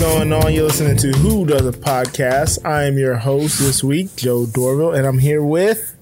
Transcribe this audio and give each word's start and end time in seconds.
going 0.00 0.32
on? 0.32 0.54
You're 0.54 0.64
listening 0.64 0.96
to 0.96 1.08
Who 1.18 1.44
Does 1.44 1.66
a 1.66 1.72
Podcast. 1.72 2.64
I 2.64 2.84
am 2.84 2.96
your 2.96 3.16
host 3.16 3.58
this 3.58 3.84
week, 3.84 4.16
Joe 4.16 4.46
Dorville, 4.46 4.96
and 4.96 5.06
I'm 5.06 5.18
here 5.18 5.44
with 5.44 5.94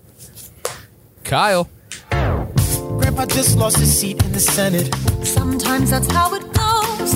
Kyle. 1.24 1.68
Grandpa 2.08 3.26
just 3.26 3.58
lost 3.58 3.78
his 3.78 3.98
seat 3.98 4.22
in 4.22 4.30
the 4.30 4.38
Senate. 4.38 4.94
Sometimes 5.26 5.90
that's 5.90 6.06
how 6.12 6.32
it 6.34 6.42
goes. 6.52 7.12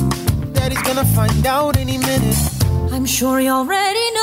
Daddy's 0.55 0.83
gonna 0.83 1.05
find 1.05 1.47
out 1.47 1.77
any 1.77 1.99
minute. 1.99 2.37
I'm 2.91 3.07
sure 3.07 3.39
he 3.39 3.49
already 3.49 4.11
knows. 4.11 4.22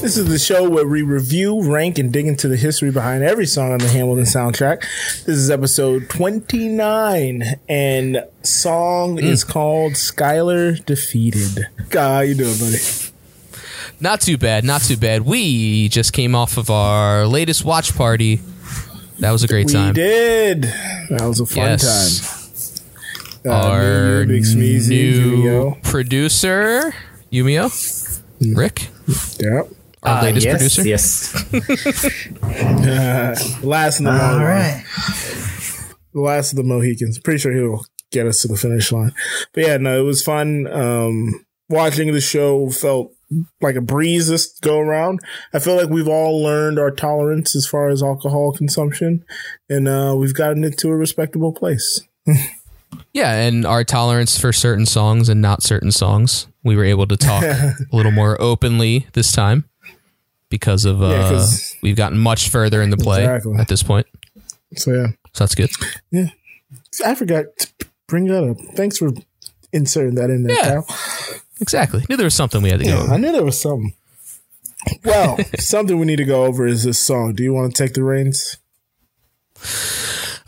This 0.00 0.16
is 0.16 0.28
the 0.28 0.38
show 0.38 0.68
where 0.68 0.86
we 0.86 1.02
review, 1.02 1.62
rank, 1.70 1.98
and 1.98 2.10
dig 2.10 2.26
into 2.26 2.48
the 2.48 2.56
history 2.56 2.90
behind 2.90 3.22
every 3.22 3.44
song 3.44 3.72
on 3.72 3.78
the 3.78 3.88
Hamilton 3.88 4.24
soundtrack. 4.24 4.80
This 5.26 5.36
is 5.36 5.50
episode 5.50 6.08
29, 6.08 7.42
and 7.68 8.24
song 8.42 9.18
is 9.18 9.44
called 9.44 9.96
Schuyler 9.98 10.72
Defeated. 10.72 11.66
God, 11.90 12.14
how 12.14 12.20
you 12.20 12.34
doing, 12.34 12.58
buddy? 12.58 12.78
Not 14.00 14.22
too 14.22 14.38
bad, 14.38 14.64
not 14.64 14.80
too 14.80 14.96
bad. 14.96 15.22
We 15.22 15.88
just 15.90 16.14
came 16.14 16.34
off 16.34 16.56
of 16.56 16.70
our 16.70 17.26
latest 17.26 17.64
watch 17.66 17.94
party. 17.94 18.40
That 19.18 19.32
was 19.32 19.44
a 19.44 19.48
great 19.48 19.66
We 19.66 19.72
time. 19.74 19.88
We 19.88 19.92
did. 19.94 20.62
That 21.10 21.22
was 21.26 21.40
a 21.40 21.46
fun 21.46 21.56
Yes. 21.56 22.80
time. 23.42 23.52
Uh, 23.52 23.54
Our 23.68 24.24
me, 24.24 24.34
you, 24.34 24.40
Big 24.40 24.42
Smeezy, 24.44 24.88
new 24.88 25.36
Yumio. 25.44 25.82
producer, 25.82 26.94
Yumio, 27.30 28.20
Rick, 28.56 28.88
Yep. 29.38 29.68
Our 30.02 30.18
Uh, 30.18 30.22
latest 30.22 30.46
yes, 30.46 30.58
producer. 30.74 30.88
Yes. 30.88 31.34
Last 33.62 33.98
of 34.00 34.04
the 34.04 34.10
All 34.10 34.38
Mohicans. 34.38 34.42
right. 34.42 34.84
The 36.12 36.20
last 36.20 36.52
of 36.52 36.56
the 36.56 36.64
Mohicans. 36.64 37.18
Pretty 37.20 37.38
sure 37.38 37.52
he'll 37.52 37.84
get 38.10 38.26
us 38.26 38.42
to 38.42 38.48
the 38.48 38.56
finish 38.56 38.90
line. 38.90 39.12
But 39.54 39.64
yeah, 39.64 39.76
no, 39.76 40.00
it 40.00 40.04
was 40.04 40.22
fun. 40.22 40.66
Um, 40.66 41.44
watching 41.68 42.12
the 42.12 42.20
show 42.20 42.68
felt 42.70 43.12
like 43.60 43.76
a 43.76 43.80
breeze 43.80 44.26
this 44.28 44.58
go 44.60 44.80
around. 44.80 45.20
I 45.52 45.60
feel 45.60 45.76
like 45.76 45.88
we've 45.88 46.08
all 46.08 46.42
learned 46.42 46.78
our 46.80 46.90
tolerance 46.90 47.54
as 47.54 47.66
far 47.66 47.88
as 47.90 48.02
alcohol 48.02 48.52
consumption, 48.52 49.24
and 49.68 49.86
uh, 49.86 50.16
we've 50.18 50.34
gotten 50.34 50.64
it 50.64 50.76
to 50.78 50.88
a 50.88 50.96
respectable 50.96 51.52
place. 51.52 52.00
Yeah, 53.12 53.32
and 53.46 53.64
our 53.64 53.84
tolerance 53.84 54.38
for 54.38 54.52
certain 54.52 54.84
songs 54.84 55.28
and 55.28 55.40
not 55.40 55.62
certain 55.62 55.92
songs. 55.92 56.48
We 56.64 56.74
were 56.76 56.84
able 56.84 57.06
to 57.06 57.16
talk 57.16 57.42
a 57.44 57.74
little 57.92 58.10
more 58.10 58.40
openly 58.40 59.06
this 59.12 59.30
time 59.32 59.64
because 60.50 60.84
of 60.84 61.02
uh, 61.02 61.08
Yeah, 61.08 61.28
'cause- 61.30 61.74
we've 61.82 61.96
gotten 61.96 62.18
much 62.18 62.48
further 62.50 62.82
in 62.82 62.90
the 62.90 62.96
play 62.98 63.22
Exactly. 63.24 63.56
at 63.58 63.68
this 63.68 63.82
point. 63.82 64.06
So 64.76 64.92
yeah, 64.92 65.06
So 65.32 65.44
that's 65.44 65.54
good. 65.54 65.70
Yeah, 66.10 66.28
I 67.04 67.14
forgot 67.14 67.44
to 67.58 67.68
bring 68.06 68.26
that 68.26 68.44
up. 68.44 68.56
Thanks 68.76 68.98
for 68.98 69.10
inserting 69.72 70.14
that 70.16 70.30
in 70.30 70.42
there, 70.44 70.56
Yeah. 70.56 70.62
Kyle. 70.82 70.86
Exactly. 71.60 72.04
Knew 72.08 72.16
there 72.16 72.24
was 72.24 72.34
something 72.34 72.62
we 72.62 72.70
had 72.70 72.80
to 72.80 72.86
go 72.86 72.98
over. 73.00 73.12
I 73.14 73.16
knew 73.16 73.32
there 73.32 73.44
was 73.44 73.60
something. 73.60 73.94
Well, 75.04 75.38
something 75.58 75.98
we 75.98 76.06
need 76.06 76.16
to 76.16 76.24
go 76.24 76.44
over 76.44 76.66
is 76.66 76.84
this 76.84 76.98
song. 76.98 77.34
Do 77.34 77.42
you 77.42 77.52
want 77.52 77.74
to 77.74 77.82
take 77.82 77.94
the 77.94 78.02
reins? 78.02 78.56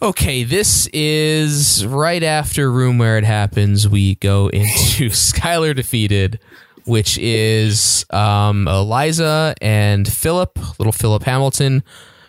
Okay, 0.00 0.42
this 0.42 0.88
is 0.92 1.86
right 1.86 2.22
after 2.22 2.72
Room 2.72 2.98
Where 2.98 3.18
It 3.18 3.24
Happens. 3.24 3.88
We 3.88 4.16
go 4.16 4.48
into 4.48 5.10
Schuyler 5.14 5.74
Defeated, 5.74 6.40
which 6.84 7.18
is 7.18 8.04
um, 8.10 8.66
Eliza 8.68 9.54
and 9.60 10.06
Philip, 10.06 10.58
little 10.78 10.92
Philip 10.92 11.22
Hamilton, 11.24 11.82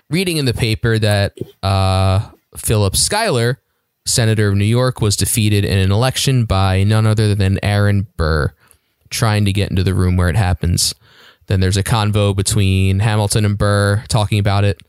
reading 0.10 0.38
in 0.38 0.45
the 0.45 0.54
paper 0.54 1.00
that 1.00 1.34
uh, 1.62 2.30
Philip 2.56 2.95
Schuyler, 2.95 3.60
senator 4.06 4.48
of 4.50 4.56
New 4.56 4.66
York, 4.66 5.02
was 5.02 5.16
defeated 5.16 5.66
in 5.66 5.77
an 5.77 5.92
election 5.92 6.45
by 6.45 6.83
none 6.83 7.05
other 7.05 7.36
than 7.36 7.60
Aaron 7.64 8.08
Burr, 8.17 8.54
trying 9.10 9.45
to 9.45 9.54
get 9.54 9.70
into 9.70 9.83
the 9.83 9.94
room 9.94 10.17
where 10.17 10.30
it 10.30 10.36
happens. 10.36 10.94
Then 11.48 11.60
there's 11.60 11.77
a 11.77 11.83
convo 11.83 12.36
between 12.36 13.00
Hamilton 13.00 13.45
and 13.45 13.58
Burr 13.58 14.04
talking 14.08 14.39
about 14.39 14.64
it, 14.64 14.82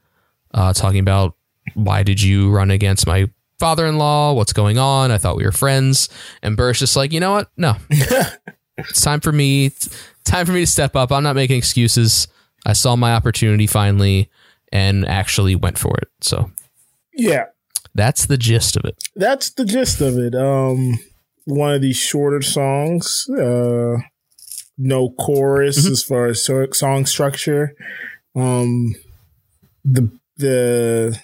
uh, 0.53 0.73
talking 0.73 1.01
about 1.01 1.35
why 1.75 2.03
did 2.03 2.23
you 2.23 2.51
run 2.51 2.71
against 2.71 3.07
my 3.07 3.29
father-in-law? 3.59 4.35
What's 4.35 4.53
going 4.53 4.79
on? 4.79 5.11
I 5.11 5.19
thought 5.19 5.37
we 5.37 5.45
were 5.45 5.53
friends. 5.53 6.09
And 6.43 6.57
Burr's 6.57 6.79
just 6.79 6.97
like, 6.97 7.13
you 7.13 7.21
know 7.21 7.33
what? 7.33 7.51
No, 7.57 7.77
it's 8.79 9.01
time 9.01 9.21
for 9.21 9.33
me. 9.33 9.73
Time 10.25 10.47
for 10.47 10.53
me 10.53 10.61
to 10.61 10.67
step 10.67 10.97
up. 10.97 11.13
I'm 11.13 11.23
not 11.23 11.37
making 11.37 11.59
excuses. 11.59 12.29
I 12.67 12.73
saw 12.73 12.97
my 12.97 13.13
opportunity 13.15 13.67
finally 13.67 14.31
and 14.73 15.07
actually 15.07 15.55
went 15.55 15.79
for 15.79 15.95
it. 15.99 16.09
So 16.21 16.51
Yeah, 17.15 17.45
that's 17.95 18.27
the 18.27 18.39
gist 18.39 18.77
of 18.77 18.85
it. 18.85 18.97
that's 19.15 19.51
the 19.51 19.65
gist 19.65 20.01
of 20.01 20.17
it. 20.19 20.35
Um, 20.35 20.99
one 21.45 21.75
of 21.75 21.83
these 21.83 21.99
shorter 21.99 22.41
songs. 22.43 23.27
Uh, 23.31 23.97
no 24.77 25.11
chorus 25.11 25.87
as 25.87 26.03
far 26.03 26.27
as 26.27 26.45
song 26.45 27.07
structure. 27.07 27.75
Um, 28.35 28.95
the 29.85 30.11
the 30.37 31.21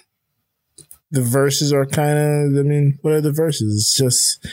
the 1.09 1.21
verses 1.21 1.73
are 1.73 1.85
kind 1.85 2.17
of. 2.57 2.57
I 2.57 2.63
mean, 2.67 2.97
what 3.01 3.13
are 3.13 3.19
the 3.21 3.33
verses? 3.33 3.75
It's 3.75 3.95
just 3.97 4.47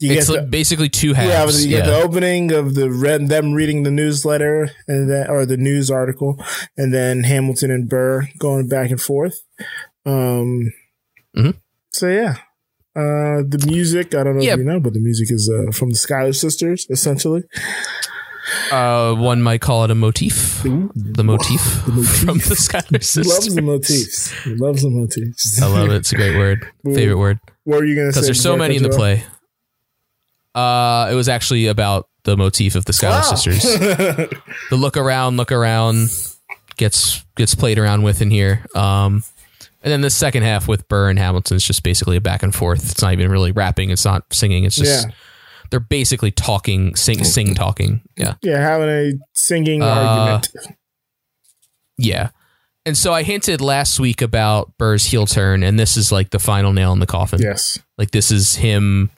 you 0.00 0.12
it's 0.14 0.28
like 0.28 0.40
the, 0.42 0.46
basically 0.46 0.88
two 0.88 1.12
halves. 1.14 1.64
yeah, 1.64 1.68
you 1.70 1.76
Yeah, 1.76 1.84
get 1.84 1.90
the 1.90 2.02
opening 2.02 2.52
of 2.52 2.74
the 2.74 2.90
read 2.90 3.28
them 3.28 3.52
reading 3.52 3.82
the 3.82 3.90
newsletter 3.90 4.70
and 4.88 5.10
then 5.10 5.28
or 5.30 5.44
the 5.46 5.56
news 5.56 5.90
article, 5.90 6.42
and 6.76 6.92
then 6.94 7.24
Hamilton 7.24 7.70
and 7.70 7.88
Burr 7.88 8.28
going 8.38 8.68
back 8.68 8.90
and 8.90 9.00
forth. 9.00 9.40
Um, 10.06 10.72
Mhm. 11.36 11.54
so 11.92 12.08
yeah, 12.08 12.36
uh, 12.96 13.42
the 13.46 13.62
music 13.66 14.14
I 14.14 14.24
don't 14.24 14.36
know 14.38 14.42
Yeah. 14.42 14.54
if 14.54 14.58
you 14.58 14.64
know, 14.64 14.80
but 14.80 14.94
the 14.94 15.00
music 15.00 15.30
is 15.30 15.50
uh, 15.52 15.70
from 15.72 15.90
the 15.90 15.96
Schuyler 15.96 16.32
sisters, 16.32 16.86
essentially. 16.90 17.42
Uh, 18.72 19.14
one 19.14 19.42
might 19.42 19.60
call 19.60 19.84
it 19.84 19.90
a 19.90 19.94
motif. 19.94 20.62
The 20.62 21.22
motif, 21.22 21.60
The 21.86 22.02
from 22.24 22.38
the 22.38 22.56
Schuyler 22.56 22.84
He 22.88 22.94
loves 22.96 23.06
sisters. 23.08 23.54
the 23.54 23.62
motifs. 23.62 24.30
He 24.44 24.54
loves 24.56 24.82
the 24.82 24.90
motifs. 24.90 25.60
I 25.62 25.66
love 25.66 25.90
it. 25.90 25.96
It's 25.96 26.12
a 26.12 26.16
great 26.16 26.36
word. 26.36 26.66
Favorite 26.84 27.18
word. 27.18 27.38
What 27.64 27.82
are 27.82 27.86
you 27.86 27.94
gonna 27.94 28.12
say? 28.12 28.16
because 28.20 28.26
there's 28.26 28.40
so 28.42 28.56
many 28.56 28.76
in 28.76 28.82
the 28.82 28.88
play. 28.88 29.18
off? 29.18 29.39
Uh, 30.54 31.08
it 31.10 31.14
was 31.14 31.28
actually 31.28 31.66
about 31.66 32.08
the 32.24 32.36
motif 32.36 32.74
of 32.74 32.84
the 32.84 32.92
Schuyler 32.92 33.16
Wow. 33.20 33.22
sisters. 33.22 33.62
the 34.70 34.76
look 34.76 34.96
around, 34.96 35.36
look 35.36 35.52
around 35.52 36.08
gets 36.76 37.24
gets 37.36 37.54
played 37.54 37.78
around 37.78 38.02
with 38.02 38.20
in 38.22 38.30
here. 38.30 38.64
Um, 38.74 39.22
and 39.82 39.90
then 39.92 40.00
the 40.02 40.10
second 40.10 40.42
half 40.42 40.68
with 40.68 40.86
Burr 40.88 41.08
and 41.08 41.18
Hamilton 41.18 41.56
is 41.56 41.64
just 41.64 41.82
basically 41.82 42.16
a 42.16 42.20
back 42.20 42.42
and 42.42 42.54
forth. 42.54 42.90
It's 42.90 43.00
not 43.02 43.12
even 43.12 43.30
really 43.30 43.52
rapping. 43.52 43.90
It's 43.90 44.04
not 44.04 44.24
singing. 44.32 44.64
It's 44.64 44.76
just 44.76 45.06
Yeah. 45.06 45.12
they're 45.70 45.80
basically 45.80 46.30
talking, 46.30 46.94
sing, 46.96 47.24
sing, 47.24 47.54
talking. 47.54 48.02
Yeah, 48.16 48.34
yeah, 48.42 48.58
having 48.60 48.88
a 48.88 49.12
singing 49.34 49.82
Uh, 49.82 49.86
argument. 49.86 50.50
yeah. 51.96 52.30
And 52.86 52.96
so 52.96 53.12
I 53.12 53.22
hinted 53.22 53.60
last 53.60 54.00
week 54.00 54.22
about 54.22 54.72
Burr's 54.78 55.04
heel 55.04 55.26
turn, 55.26 55.62
and 55.62 55.78
this 55.78 55.96
is 55.96 56.10
like 56.10 56.30
the 56.30 56.38
final 56.38 56.72
nail 56.72 56.92
in 56.92 56.98
the 56.98 57.06
coffin. 57.06 57.40
Yes. 57.40 57.78
Like 57.98 58.10
this 58.10 58.30
is 58.30 58.56
him 58.56 59.10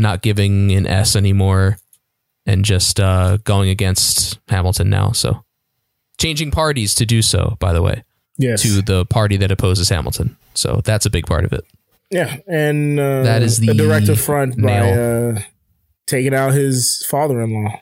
not 0.00 0.22
giving 0.22 0.72
an 0.72 0.86
S 0.86 1.14
anymore 1.14 1.78
and 2.46 2.64
just 2.64 2.98
uh, 2.98 3.36
going 3.44 3.68
against 3.68 4.38
Hamilton 4.48 4.90
now. 4.90 5.12
So 5.12 5.44
changing 6.18 6.50
parties 6.50 6.94
to 6.96 7.06
do 7.06 7.22
so, 7.22 7.56
by 7.60 7.72
the 7.72 7.82
way, 7.82 8.02
Yes. 8.38 8.62
to 8.62 8.82
the 8.82 9.04
party 9.06 9.36
that 9.36 9.50
opposes 9.52 9.88
Hamilton. 9.90 10.36
So 10.54 10.80
that's 10.84 11.06
a 11.06 11.10
big 11.10 11.26
part 11.26 11.44
of 11.44 11.52
it. 11.52 11.64
Yeah, 12.10 12.38
and 12.48 12.98
uh, 12.98 13.22
That 13.22 13.42
is 13.42 13.58
the 13.58 13.70
a 13.70 13.74
direct 13.74 14.08
affront 14.08 14.60
by 14.60 14.80
uh, 14.90 15.40
taking 16.06 16.34
out 16.34 16.52
his 16.54 17.04
father-in-law, 17.08 17.80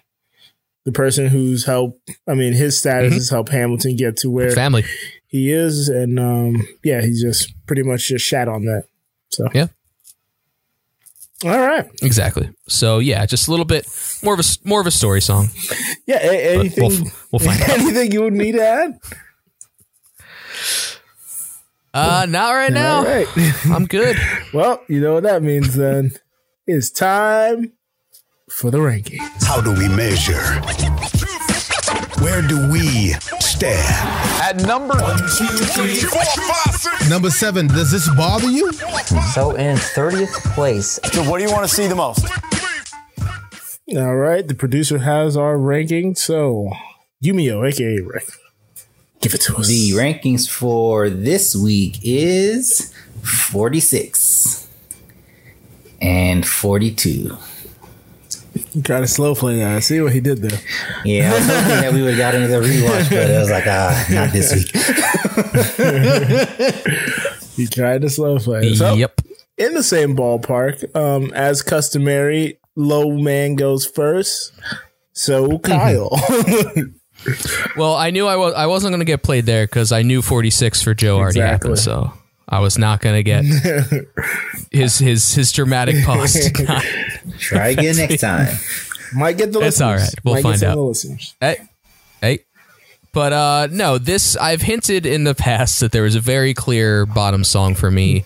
the 0.85 0.93
person 0.93 1.29
who's 1.29 1.65
helped. 1.65 2.11
I 2.29 2.35
mean, 2.35 2.53
his 2.53 2.79
status 2.79 3.09
Mm-hmm. 3.11 3.15
has 3.15 3.31
helped 3.31 3.49
Hamilton 3.51 3.97
get 3.97 4.17
to 4.19 4.31
where 4.31 4.51
Family. 4.51 4.85
he 5.29 5.51
is, 5.51 5.89
and 5.89 6.19
um, 6.21 6.67
yeah, 6.85 7.01
he's 7.01 7.23
just 7.23 7.55
pretty 7.67 7.83
much 7.83 8.09
just 8.09 8.25
shat 8.27 8.49
on 8.49 8.65
that. 8.67 8.85
So 9.31 9.49
Yeah. 9.55 9.69
All 11.45 11.51
right, 11.51 11.87
Exactly. 12.03 12.51
So 12.69 12.99
yeah, 12.99 13.25
just 13.27 13.47
a 13.49 13.51
little 13.51 13.65
bit 13.67 13.87
more 14.25 14.35
of 14.35 14.41
a 14.41 14.45
more 14.65 14.81
of 14.81 14.87
a 14.87 14.91
story 14.91 15.21
song. 15.21 15.49
yeah. 16.07 16.19
A- 16.21 16.55
anything, 16.59 16.89
we'll, 16.89 17.03
we'll 17.33 17.39
find 17.41 17.61
out. 17.63 17.69
anything 17.79 18.13
you 18.13 18.23
would 18.23 18.33
need 18.33 18.53
to 18.53 18.67
add? 18.67 18.99
Uh, 21.95 22.27
not 22.29 22.53
right 22.53 22.73
now. 22.73 22.99
All 22.99 23.05
right. 23.05 23.27
I'm 23.67 23.87
good. 23.87 24.17
well, 24.53 24.83
you 24.89 25.01
know 25.01 25.15
what 25.15 25.23
that 25.25 25.43
means 25.43 25.75
then. 25.75 26.13
It's 26.67 26.91
time 26.91 27.73
for 28.51 28.71
the 28.71 28.81
ranking. 28.81 29.21
How 29.41 29.61
do 29.61 29.73
we 29.73 29.89
measure? 29.89 30.43
Where 32.21 32.43
do 32.47 32.71
we 32.71 33.15
stand? 33.59 33.83
At 34.41 34.57
number 34.67 34.95
Number 37.09 37.31
seven, 37.31 37.67
does 37.67 37.91
this 37.91 38.09
bother 38.15 38.49
you? 38.49 38.73
So 39.35 39.57
in 39.57 39.77
30th 39.77 40.55
place, 40.55 41.01
So 41.13 41.23
what 41.29 41.39
do 41.39 41.45
you 41.45 41.51
want 41.51 41.69
to 41.69 41.75
see 41.75 41.87
the 41.87 41.97
most? 41.97 42.27
All 43.97 44.17
right, 44.17 44.47
the 44.47 44.55
producer 44.55 44.99
has 44.99 45.37
our 45.37 45.57
ranking. 45.57 46.15
So, 46.15 46.71
Yumio, 47.25 47.67
aka 47.67 48.01
Rick, 48.01 48.29
give 49.23 49.35
it 49.35 49.41
to 49.43 49.57
us. 49.57 49.67
The 49.67 49.93
rankings 49.93 50.49
for 50.49 51.09
this 51.09 51.57
week 51.57 51.99
is 52.03 52.93
46 53.23 54.69
and 56.03 56.47
42. 56.47 57.37
Try 58.85 59.01
to 59.01 59.07
slow 59.07 59.35
play 59.35 59.59
that. 59.59 59.77
I 59.77 59.81
see 59.81 60.01
what 60.01 60.13
he 60.13 60.21
did 60.21 60.39
there. 60.39 60.61
Yeah, 61.05 61.31
I 61.31 61.35
was 61.35 61.47
hoping 61.47 61.81
that 61.81 61.93
we 61.93 62.03
would 62.03 62.15
have 62.15 62.19
got 62.19 62.35
into 62.35 62.49
the 62.49 62.61
rewatch, 62.61 63.09
but 63.11 63.31
I 63.31 63.39
was 63.39 63.51
like, 63.51 63.67
ah, 63.67 64.07
not 64.11 64.33
this 64.33 64.55
week. 64.55 64.73
He 67.59 67.67
tried 67.67 68.03
to 68.03 68.09
slow 68.09 68.39
play. 68.39 68.73
So, 68.75 68.95
yep. 68.95 69.21
in 69.57 69.75
the 69.75 69.83
same 69.83 70.15
ballpark, 70.15 70.95
um, 70.95 71.33
as 71.35 71.61
customary, 71.61 72.61
low 72.77 73.11
man 73.19 73.57
goes 73.57 73.85
first. 73.85 74.53
So 75.13 75.59
Kyle. 75.59 76.11
Well, 77.77 77.97
I 77.97 78.11
knew 78.11 78.29
I 78.29 78.37
was 78.37 78.55
I 78.55 78.67
wasn't 78.67 78.93
going 78.93 79.01
to 79.01 79.05
get 79.05 79.25
played 79.25 79.45
there 79.45 79.67
because 79.67 79.91
I 79.91 80.03
knew 80.03 80.23
46 80.23 80.83
for 80.83 80.95
Joe 80.95 81.19
already 81.19 81.41
happened, 81.41 81.77
so 81.77 82.13
I 82.49 82.61
was 82.61 82.79
not 82.79 83.01
going 83.01 83.17
to 83.17 83.23
get 83.23 83.45
his 84.73 84.99
his 84.99 85.35
his 85.35 85.53
dramatic 85.53 85.97
pause. 86.05 86.51
Try 87.39 87.69
again 87.69 87.97
next 87.97 88.21
time. 88.21 88.57
Might 89.15 89.37
get 89.39 89.53
the 89.53 89.59
listeners. 89.59 89.69
It's 89.69 89.81
listeners. 89.81 89.83
all 89.83 89.95
right. 89.97 90.15
We'll 90.25 90.35
Might 90.35 90.43
find 90.43 90.55
get 90.55 90.61
some 90.61 90.69
out. 90.69 90.73
of 90.73 90.79
the 90.79 90.83
listeners. 90.85 91.35
hey, 91.41 91.57
hey. 92.21 92.39
But 93.13 93.33
uh, 93.33 93.69
no, 93.71 93.99
this 93.99 94.37
I've 94.37 94.63
hinted 94.63 95.07
in 95.07 95.25
the 95.25 95.35
past 95.35 95.81
that 95.81 95.93
there 95.93 96.03
was 96.03 96.15
a 96.15 96.21
very 96.21 96.55
clear 96.55 97.07
bottom 97.07 97.43
song 97.45 97.75
for 97.75 97.91
me 97.91 98.25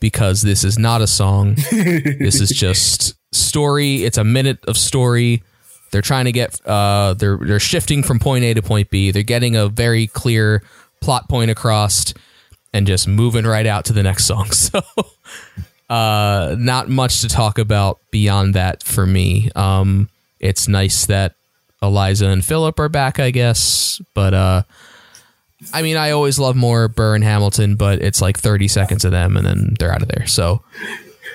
because 0.00 0.42
this 0.42 0.64
is 0.64 0.78
not 0.78 1.00
a 1.02 1.06
song. 1.06 1.54
this 1.70 2.40
is 2.40 2.50
just 2.50 3.14
story. 3.34 4.04
It's 4.04 4.18
a 4.18 4.24
minute 4.24 4.64
of 4.66 4.76
story. 4.76 5.42
They're 5.90 6.02
trying 6.02 6.24
to 6.26 6.32
get 6.32 6.60
uh, 6.66 7.14
they're 7.14 7.38
they're 7.38 7.60
shifting 7.60 8.02
from 8.02 8.18
point 8.18 8.44
A 8.44 8.54
to 8.54 8.62
point 8.62 8.90
B. 8.90 9.10
They're 9.10 9.22
getting 9.22 9.56
a 9.56 9.68
very 9.68 10.06
clear 10.06 10.62
plot 11.00 11.28
point 11.28 11.50
across 11.50 12.12
and 12.72 12.86
just 12.86 13.08
moving 13.08 13.44
right 13.44 13.66
out 13.66 13.84
to 13.86 13.92
the 13.92 14.02
next 14.02 14.24
song. 14.24 14.48
So 14.52 14.82
uh 15.90 16.54
not 16.58 16.90
much 16.90 17.22
to 17.22 17.28
talk 17.28 17.58
about 17.58 17.98
beyond 18.10 18.54
that 18.54 18.82
for 18.82 19.06
me. 19.06 19.50
Um 19.56 20.10
it's 20.38 20.68
nice 20.68 21.06
that 21.06 21.34
Eliza 21.80 22.28
and 22.28 22.44
Philip 22.44 22.78
are 22.78 22.90
back, 22.90 23.18
I 23.18 23.30
guess, 23.30 24.00
but 24.14 24.34
uh 24.34 24.62
I 25.72 25.82
mean, 25.82 25.96
I 25.96 26.12
always 26.12 26.38
love 26.38 26.56
more 26.56 26.88
Burr 26.88 27.14
and 27.14 27.24
Hamilton, 27.24 27.76
but 27.76 28.00
it's 28.00 28.22
like 28.22 28.38
30 28.38 28.68
seconds 28.68 29.04
of 29.04 29.10
them 29.10 29.36
and 29.36 29.44
then 29.44 29.74
they're 29.78 29.92
out 29.92 30.02
of 30.02 30.08
there. 30.08 30.26
So, 30.26 30.62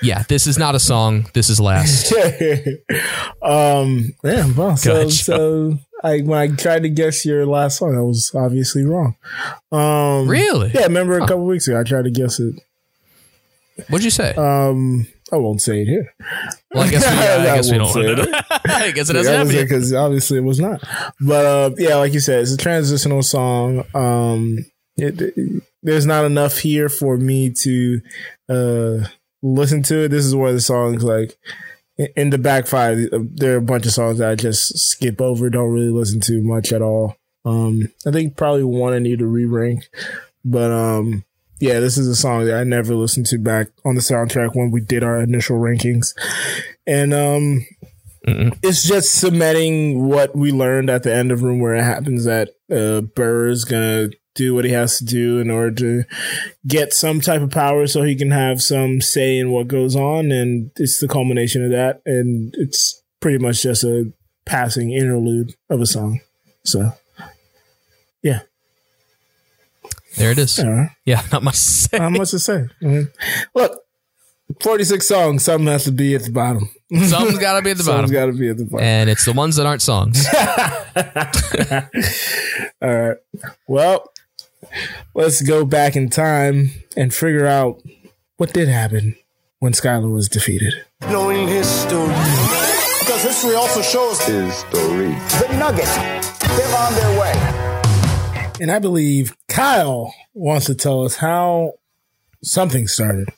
yeah, 0.02 0.22
this 0.28 0.46
is 0.46 0.56
not 0.56 0.74
a 0.74 0.80
song. 0.80 1.28
This 1.34 1.50
is 1.50 1.60
last. 1.60 2.12
um, 3.42 4.14
yeah, 4.24 4.50
well, 4.56 4.76
so, 4.76 5.08
so 5.08 5.78
I, 6.04 6.20
when 6.20 6.38
I 6.38 6.54
tried 6.54 6.82
to 6.84 6.88
guess 6.90 7.24
your 7.24 7.46
last 7.46 7.78
song, 7.78 7.96
I 7.96 8.00
was 8.02 8.30
obviously 8.34 8.84
wrong. 8.84 9.16
Um, 9.72 10.28
Really? 10.28 10.70
Yeah, 10.74 10.82
I 10.82 10.84
remember 10.84 11.16
a 11.16 11.20
couple 11.26 11.46
weeks 11.46 11.66
ago, 11.66 11.80
I 11.80 11.82
tried 11.82 12.04
to 12.04 12.10
guess 12.10 12.38
it. 12.38 12.54
What'd 13.88 14.04
you 14.04 14.10
say? 14.10 14.34
Um, 14.34 15.06
I 15.32 15.36
won't 15.36 15.60
say 15.60 15.82
it 15.82 15.86
here. 15.86 16.14
well, 16.72 16.84
I 16.84 16.90
guess 16.90 17.02
we, 17.02 17.08
I 17.18 17.56
guess 17.56 17.72
we 17.72 17.78
don't 17.78 17.92
say 17.92 18.00
it. 18.02 18.44
I 18.66 18.90
guess 18.92 19.10
it 19.10 19.14
doesn't 19.14 19.34
happen 19.34 19.56
because 19.64 19.92
obviously 19.92 20.38
it 20.38 20.42
was 20.44 20.60
not. 20.60 20.80
But 21.20 21.44
uh, 21.46 21.70
yeah, 21.78 21.96
like 21.96 22.12
you 22.12 22.20
said, 22.20 22.42
it's 22.42 22.52
a 22.52 22.56
transitional 22.56 23.22
song. 23.22 23.84
Um, 23.94 24.58
it, 24.96 25.20
it- 25.20 25.62
there's 25.82 26.06
not 26.06 26.24
enough 26.24 26.58
here 26.60 26.88
for 26.88 27.18
me 27.18 27.50
to 27.50 28.00
uh 28.48 29.06
listen 29.42 29.82
to 29.82 30.04
it. 30.04 30.08
This 30.08 30.24
is 30.24 30.34
one 30.34 30.48
of 30.48 30.54
the 30.54 30.60
songs 30.62 31.02
like 31.04 31.36
in- 32.16 32.30
the 32.30 32.38
back 32.38 32.66
five. 32.66 32.98
uh, 33.12 33.20
There 33.34 33.54
are 33.54 33.58
a 33.58 33.62
bunch 33.62 33.86
of 33.86 33.92
songs 33.92 34.18
that 34.18 34.30
I 34.30 34.34
just 34.34 34.78
skip 34.78 35.20
over, 35.20 35.48
don't 35.50 35.70
really 35.72 35.90
listen 35.90 36.20
to 36.20 36.42
much 36.42 36.72
at 36.72 36.82
all. 36.82 37.16
Um, 37.44 37.88
I 38.06 38.10
think 38.10 38.36
probably 38.36 38.64
one 38.64 38.92
I 38.94 38.98
need 38.98 39.18
to 39.20 39.26
re 39.26 39.44
rank, 39.44 39.88
but 40.44 40.70
um. 40.70 41.24
Yeah, 41.60 41.78
this 41.80 41.96
is 41.96 42.08
a 42.08 42.16
song 42.16 42.44
that 42.46 42.58
I 42.58 42.64
never 42.64 42.94
listened 42.96 43.26
to 43.26 43.38
back 43.38 43.68
on 43.84 43.94
the 43.94 44.00
soundtrack 44.02 44.54
when 44.56 44.70
we 44.72 44.80
did 44.80 45.04
our 45.04 45.22
initial 45.22 45.56
rankings. 45.58 46.12
And 46.84 47.14
um 47.14 47.64
it's 48.26 48.82
just 48.86 49.12
cementing 49.14 50.08
what 50.08 50.34
we 50.36 50.50
learned 50.50 50.90
at 50.90 51.04
the 51.04 51.14
end 51.14 51.30
of 51.30 51.42
Room 51.42 51.60
Where 51.60 51.74
It 51.76 51.84
Happens 51.84 52.24
that 52.24 52.50
uh, 52.70 53.02
Burr 53.02 53.48
is 53.48 53.64
gonna 53.64 54.08
do 54.34 54.54
what 54.54 54.64
he 54.64 54.72
has 54.72 54.98
to 54.98 55.04
do 55.04 55.38
in 55.38 55.50
order 55.50 55.70
to 55.76 56.04
get 56.66 56.92
some 56.92 57.20
type 57.20 57.40
of 57.42 57.50
power 57.50 57.86
so 57.86 58.02
he 58.02 58.16
can 58.16 58.30
have 58.32 58.60
some 58.62 59.00
say 59.00 59.38
in 59.38 59.50
what 59.50 59.68
goes 59.68 59.94
on 59.96 60.32
and 60.32 60.70
it's 60.76 60.98
the 60.98 61.08
culmination 61.08 61.64
of 61.64 61.70
that 61.70 62.02
and 62.04 62.54
it's 62.58 63.02
pretty 63.20 63.38
much 63.38 63.62
just 63.62 63.84
a 63.84 64.12
passing 64.44 64.90
interlude 64.92 65.54
of 65.70 65.80
a 65.80 65.86
song. 65.86 66.20
So 66.64 66.92
yeah. 68.22 68.40
There 70.16 70.30
it 70.32 70.38
is. 70.38 70.58
Yeah. 70.58 70.88
Yeah, 71.04 71.22
not 71.32 71.42
much 71.42 71.54
to 71.54 71.60
say. 71.60 71.98
Not 71.98 72.12
much 72.12 72.30
to 72.30 72.38
say. 72.38 72.66
Mhm. 72.82 73.10
Look, 73.54 73.80
46 74.60 75.06
songs, 75.08 75.42
something 75.44 75.66
has 75.66 75.84
to 75.84 75.92
be 75.92 76.14
at 76.14 76.22
the 76.24 76.30
bottom. 76.30 76.70
Something's 76.92 77.38
got 77.38 77.54
to 77.54 77.62
be 77.62 77.70
at 77.72 77.76
the 77.78 77.82
Something's 77.82 78.10
bottom. 78.12 78.30
got 78.30 78.32
to 78.32 78.38
be 78.38 78.48
at 78.50 78.56
the 78.58 78.64
bottom. 78.66 78.84
And 78.86 79.10
it's 79.10 79.24
the 79.24 79.32
ones 79.32 79.56
that 79.56 79.66
aren't 79.66 79.82
songs. 79.82 80.24
All 82.82 82.94
right. 82.94 83.16
Well, 83.66 84.10
let's 85.14 85.42
go 85.42 85.64
back 85.64 85.96
in 85.96 86.08
time 86.10 86.70
and 86.96 87.12
figure 87.14 87.46
out 87.46 87.82
what 88.36 88.52
did 88.52 88.68
happen 88.68 89.16
when 89.60 89.72
Schuyler 89.72 90.08
was 90.08 90.28
defeated. 90.28 90.74
Knowing 91.02 91.48
his 91.48 91.68
story. 91.68 92.08
Because 93.00 93.22
history 93.22 93.54
also 93.54 93.82
shows 93.82 94.20
his 94.24 94.54
story. 94.54 95.08
The 95.08 95.56
Nuggets, 95.58 95.94
they're 95.96 96.78
on 96.78 96.94
their 96.94 97.20
way. 97.20 97.32
And 98.60 98.70
I 98.70 98.78
believe 98.78 99.36
Kyle 99.48 100.14
wants 100.32 100.66
to 100.66 100.74
tell 100.74 101.04
us 101.04 101.16
how 101.16 101.74
something 102.42 102.86
started. 102.88 103.28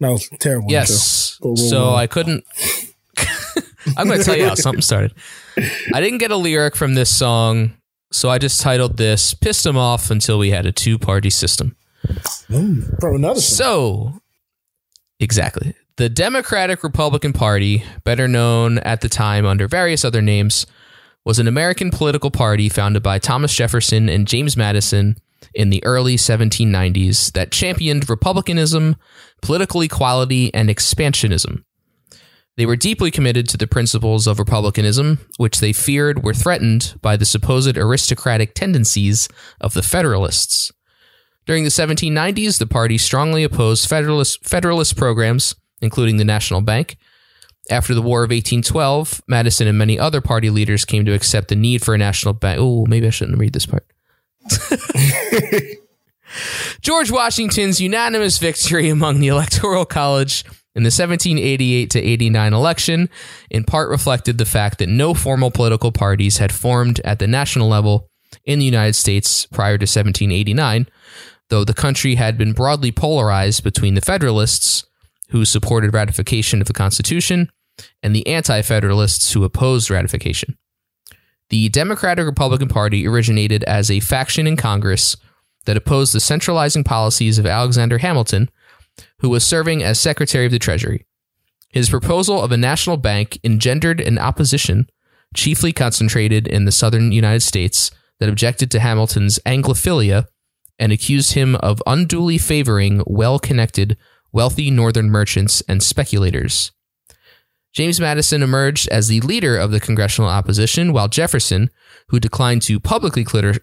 That 0.00 0.10
was 0.10 0.28
terrible. 0.38 0.70
Yes. 0.70 1.36
intro. 1.42 1.50
But 1.54 1.60
we'll- 1.60 1.68
So 1.70 1.94
I 1.94 2.06
couldn't. 2.06 2.44
I'm 3.96 4.06
going 4.06 4.18
to 4.18 4.24
tell 4.24 4.36
you 4.36 4.46
how 4.46 4.54
something 4.54 4.82
started. 4.82 5.12
I 5.92 6.00
didn't 6.00 6.18
get 6.18 6.30
a 6.30 6.36
lyric 6.36 6.76
from 6.76 6.94
this 6.94 7.14
song, 7.14 7.72
so 8.12 8.28
I 8.28 8.38
just 8.38 8.60
titled 8.60 8.96
this 8.96 9.34
Pissed 9.34 9.66
Him 9.66 9.76
Off 9.76 10.10
Until 10.10 10.38
We 10.38 10.50
Had 10.50 10.66
a 10.66 10.72
Two 10.72 10.98
Party 10.98 11.30
System. 11.30 11.76
from 12.98 13.16
another. 13.16 13.40
So, 13.40 14.20
exactly. 15.18 15.74
The 15.96 16.08
Democratic 16.08 16.82
Republican 16.82 17.32
Party, 17.32 17.84
better 18.04 18.26
known 18.26 18.78
at 18.78 19.00
the 19.00 19.08
time 19.08 19.44
under 19.44 19.68
various 19.68 20.04
other 20.04 20.22
names, 20.22 20.66
was 21.24 21.38
an 21.38 21.46
American 21.46 21.90
political 21.90 22.30
party 22.30 22.68
founded 22.68 23.02
by 23.02 23.18
Thomas 23.18 23.54
Jefferson 23.54 24.08
and 24.08 24.26
James 24.26 24.56
Madison 24.56 25.16
in 25.54 25.70
the 25.70 25.84
early 25.84 26.16
1790s 26.16 27.32
that 27.32 27.50
championed 27.50 28.08
republicanism, 28.08 28.96
political 29.42 29.82
equality, 29.82 30.52
and 30.54 30.68
expansionism. 30.68 31.64
They 32.60 32.66
were 32.66 32.76
deeply 32.76 33.10
committed 33.10 33.48
to 33.48 33.56
the 33.56 33.66
principles 33.66 34.26
of 34.26 34.38
republicanism, 34.38 35.20
which 35.38 35.60
they 35.60 35.72
feared 35.72 36.22
were 36.22 36.34
threatened 36.34 36.94
by 37.00 37.16
the 37.16 37.24
supposed 37.24 37.78
aristocratic 37.78 38.52
tendencies 38.52 39.30
of 39.62 39.72
the 39.72 39.80
Federalists. 39.80 40.70
During 41.46 41.64
the 41.64 41.70
1790s, 41.70 42.58
the 42.58 42.66
party 42.66 42.98
strongly 42.98 43.44
opposed 43.44 43.88
Federalist, 43.88 44.46
Federalist 44.46 44.94
programs, 44.94 45.54
including 45.80 46.18
the 46.18 46.24
National 46.26 46.60
Bank. 46.60 46.98
After 47.70 47.94
the 47.94 48.02
War 48.02 48.24
of 48.24 48.28
1812, 48.28 49.22
Madison 49.26 49.66
and 49.66 49.78
many 49.78 49.98
other 49.98 50.20
party 50.20 50.50
leaders 50.50 50.84
came 50.84 51.06
to 51.06 51.14
accept 51.14 51.48
the 51.48 51.56
need 51.56 51.82
for 51.82 51.94
a 51.94 51.98
national 51.98 52.34
bank. 52.34 52.58
Oh, 52.60 52.84
maybe 52.84 53.06
I 53.06 53.10
shouldn't 53.10 53.38
read 53.38 53.54
this 53.54 53.64
part. 53.64 53.86
George 56.82 57.10
Washington's 57.10 57.80
unanimous 57.80 58.36
victory 58.36 58.90
among 58.90 59.20
the 59.20 59.28
Electoral 59.28 59.86
College 59.86 60.44
in 60.80 60.84
the 60.84 60.86
1788 60.86 61.90
to 61.90 62.00
89 62.00 62.54
election 62.54 63.10
in 63.50 63.64
part 63.64 63.90
reflected 63.90 64.38
the 64.38 64.46
fact 64.46 64.78
that 64.78 64.88
no 64.88 65.12
formal 65.12 65.50
political 65.50 65.92
parties 65.92 66.38
had 66.38 66.50
formed 66.50 67.02
at 67.04 67.18
the 67.18 67.26
national 67.26 67.68
level 67.68 68.08
in 68.46 68.60
the 68.60 68.64
United 68.64 68.94
States 68.94 69.44
prior 69.44 69.76
to 69.76 69.82
1789, 69.82 70.88
though 71.50 71.64
the 71.64 71.74
country 71.74 72.14
had 72.14 72.38
been 72.38 72.54
broadly 72.54 72.90
polarized 72.90 73.62
between 73.62 73.92
the 73.92 74.00
Federalists, 74.00 74.86
who 75.28 75.44
supported 75.44 75.92
ratification 75.92 76.62
of 76.62 76.66
the 76.66 76.72
Constitution, 76.72 77.50
and 78.02 78.16
the 78.16 78.26
Anti 78.26 78.62
Federalists, 78.62 79.34
who 79.34 79.44
opposed 79.44 79.90
ratification. 79.90 80.56
The 81.50 81.68
Democratic 81.68 82.24
Republican 82.24 82.68
Party 82.68 83.06
originated 83.06 83.64
as 83.64 83.90
a 83.90 84.00
faction 84.00 84.46
in 84.46 84.56
Congress 84.56 85.18
that 85.66 85.76
opposed 85.76 86.14
the 86.14 86.20
centralizing 86.20 86.84
policies 86.84 87.38
of 87.38 87.44
Alexander 87.44 87.98
Hamilton, 87.98 88.48
who 89.20 89.30
was 89.30 89.44
serving 89.44 89.82
as 89.82 90.00
Secretary 90.00 90.46
of 90.46 90.52
the 90.52 90.58
Treasury. 90.58 91.06
His 91.70 91.90
proposal 91.90 92.42
of 92.42 92.52
a 92.52 92.56
national 92.56 92.96
bank 92.96 93.38
engendered 93.44 94.00
an 94.00 94.18
opposition, 94.18 94.90
chiefly 95.34 95.72
concentrated 95.72 96.48
in 96.48 96.64
the 96.64 96.72
southern 96.72 97.12
United 97.12 97.42
States, 97.42 97.90
that 98.18 98.28
objected 98.28 98.70
to 98.70 98.80
Hamilton's 98.80 99.38
Anglophilia 99.46 100.26
and 100.78 100.92
accused 100.92 101.32
him 101.32 101.54
of 101.56 101.82
unduly 101.86 102.38
favoring 102.38 103.02
well 103.06 103.38
connected, 103.38 103.96
wealthy 104.32 104.70
northern 104.70 105.10
merchants 105.10 105.62
and 105.68 105.82
speculators. 105.82 106.72
James 107.72 108.00
Madison 108.00 108.42
emerged 108.42 108.88
as 108.88 109.08
the 109.08 109.20
leader 109.20 109.56
of 109.56 109.70
the 109.70 109.80
congressional 109.80 110.28
opposition, 110.28 110.92
while 110.92 111.08
Jefferson, 111.08 111.70
who 112.08 112.18
declined 112.18 112.62
to 112.62 112.80
publicly 112.80 113.24
clitter- 113.24 113.60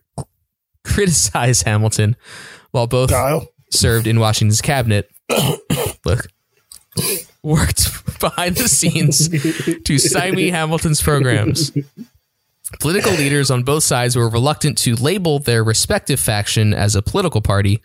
criticize 0.86 1.64
Hamilton, 1.64 2.16
while 2.72 2.88
both 2.88 3.10
Kyle. 3.10 3.48
served 3.70 4.08
in 4.08 4.20
Washington's 4.20 4.62
cabinet. 4.62 5.10
Look, 6.06 6.28
worked 7.44 8.20
behind 8.20 8.58
the 8.58 8.68
scenes 8.68 9.30
to 9.84 9.98
stymie 9.98 10.50
Hamilton's 10.50 11.02
programs. 11.02 11.72
Political 12.80 13.14
leaders 13.14 13.50
on 13.50 13.64
both 13.64 13.84
sides 13.84 14.16
were 14.16 14.30
reluctant 14.30 14.78
to 14.80 14.96
label 14.96 15.40
their 15.40 15.64
respective 15.64 16.20
faction 16.20 16.74
as 16.74 16.96
a 16.96 17.02
political 17.02 17.42
party, 17.42 17.82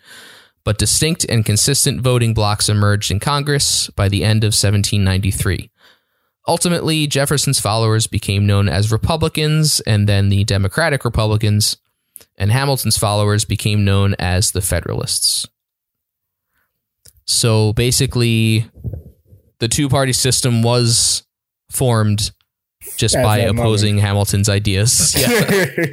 but 0.65 0.77
distinct 0.77 1.25
and 1.25 1.45
consistent 1.45 2.01
voting 2.01 2.33
blocks 2.33 2.67
emerged 2.67 3.11
in 3.11 3.19
Congress 3.19 3.89
by 3.91 4.09
the 4.09 4.23
end 4.23 4.43
of 4.43 4.49
1793. 4.49 5.69
Ultimately, 6.47 7.07
Jefferson's 7.07 7.61
followers 7.61 8.07
became 8.07 8.45
known 8.45 8.67
as 8.67 8.91
Republicans 8.91 9.79
and 9.81 10.07
then 10.09 10.27
the 10.27 10.43
Democratic 10.43 11.05
Republicans, 11.05 11.77
and 12.37 12.51
Hamilton's 12.51 12.97
followers 12.97 13.45
became 13.45 13.85
known 13.85 14.15
as 14.19 14.51
the 14.51 14.61
Federalists. 14.61 15.47
So 17.25 17.73
basically, 17.73 18.69
the 19.59 19.67
two 19.67 19.89
party 19.89 20.13
system 20.13 20.61
was 20.61 21.23
formed 21.71 22.31
just 22.97 23.15
At 23.15 23.23
by 23.23 23.37
opposing 23.39 23.97
Hamilton's 23.97 24.49
ideas. 24.49 25.15
Yeah. 25.17 25.85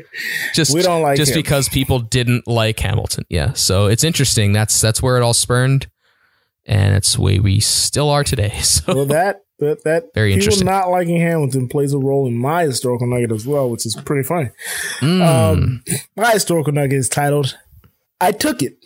just 0.54 0.75
We 0.75 0.82
don't 0.82 1.02
like 1.02 1.16
just 1.16 1.32
him. 1.32 1.38
because 1.38 1.68
people 1.68 2.00
didn't 2.00 2.46
like 2.49 2.78
Hamilton. 2.80 3.25
Yeah. 3.28 3.52
So 3.52 3.87
it's 3.87 4.02
interesting. 4.04 4.52
That's 4.52 4.80
that's 4.80 5.00
where 5.02 5.16
it 5.16 5.22
all 5.22 5.34
spurned. 5.34 5.88
And 6.66 6.94
that's 6.94 7.14
the 7.14 7.22
way 7.22 7.38
we 7.38 7.60
still 7.60 8.10
are 8.10 8.25
today. 8.25 8.52
So 8.62 8.94
well, 8.94 9.06
that 9.06 9.42
that 9.60 9.84
that 9.84 10.04
Very 10.14 10.30
people 10.30 10.42
interesting. 10.42 10.66
not 10.66 10.90
liking 10.90 11.20
Hamilton 11.20 11.68
plays 11.68 11.92
a 11.92 11.99
role 11.99 12.26
in 12.26 12.34
my 12.37 12.64
historical 12.64 13.06
nugget 13.06 13.30
as 13.32 13.46
well, 13.46 13.70
which 13.70 13.87
is 13.87 13.94
pretty 14.04 14.26
funny. 14.26 14.50
Mm. 15.00 15.22
Um, 15.52 15.84
my 16.16 16.32
historical 16.32 16.72
nugget 16.72 16.99
is 16.99 17.08
titled 17.08 17.56
"I 18.20 18.32
Took 18.32 18.62
It." 18.62 18.84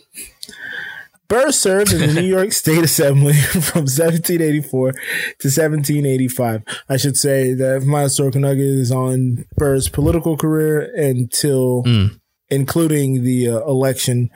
Burr 1.27 1.51
served 1.51 1.91
in 1.93 1.99
the 2.01 2.13
New 2.21 2.27
York 2.35 2.51
State 2.51 2.83
Assembly 2.83 3.33
from 3.51 3.85
1784 3.87 4.91
to 4.91 4.97
1785. 4.99 6.63
I 6.89 6.97
should 6.97 7.17
say 7.17 7.53
that 7.53 7.83
my 7.83 8.03
historical 8.03 8.41
nugget 8.41 8.59
is 8.65 8.91
on 8.91 9.45
Burr's 9.55 9.89
political 9.89 10.37
career 10.37 10.81
until, 10.95 11.83
Mm. 11.83 12.19
including 12.49 13.23
the 13.23 13.47
uh, 13.49 13.59
election 13.61 14.29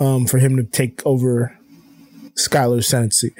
um, 0.00 0.26
for 0.26 0.38
him 0.38 0.56
to 0.56 0.64
take 0.64 1.02
over 1.04 1.56
Schuyler's 2.36 2.86
Senate 2.86 3.12
seat. 3.14 3.32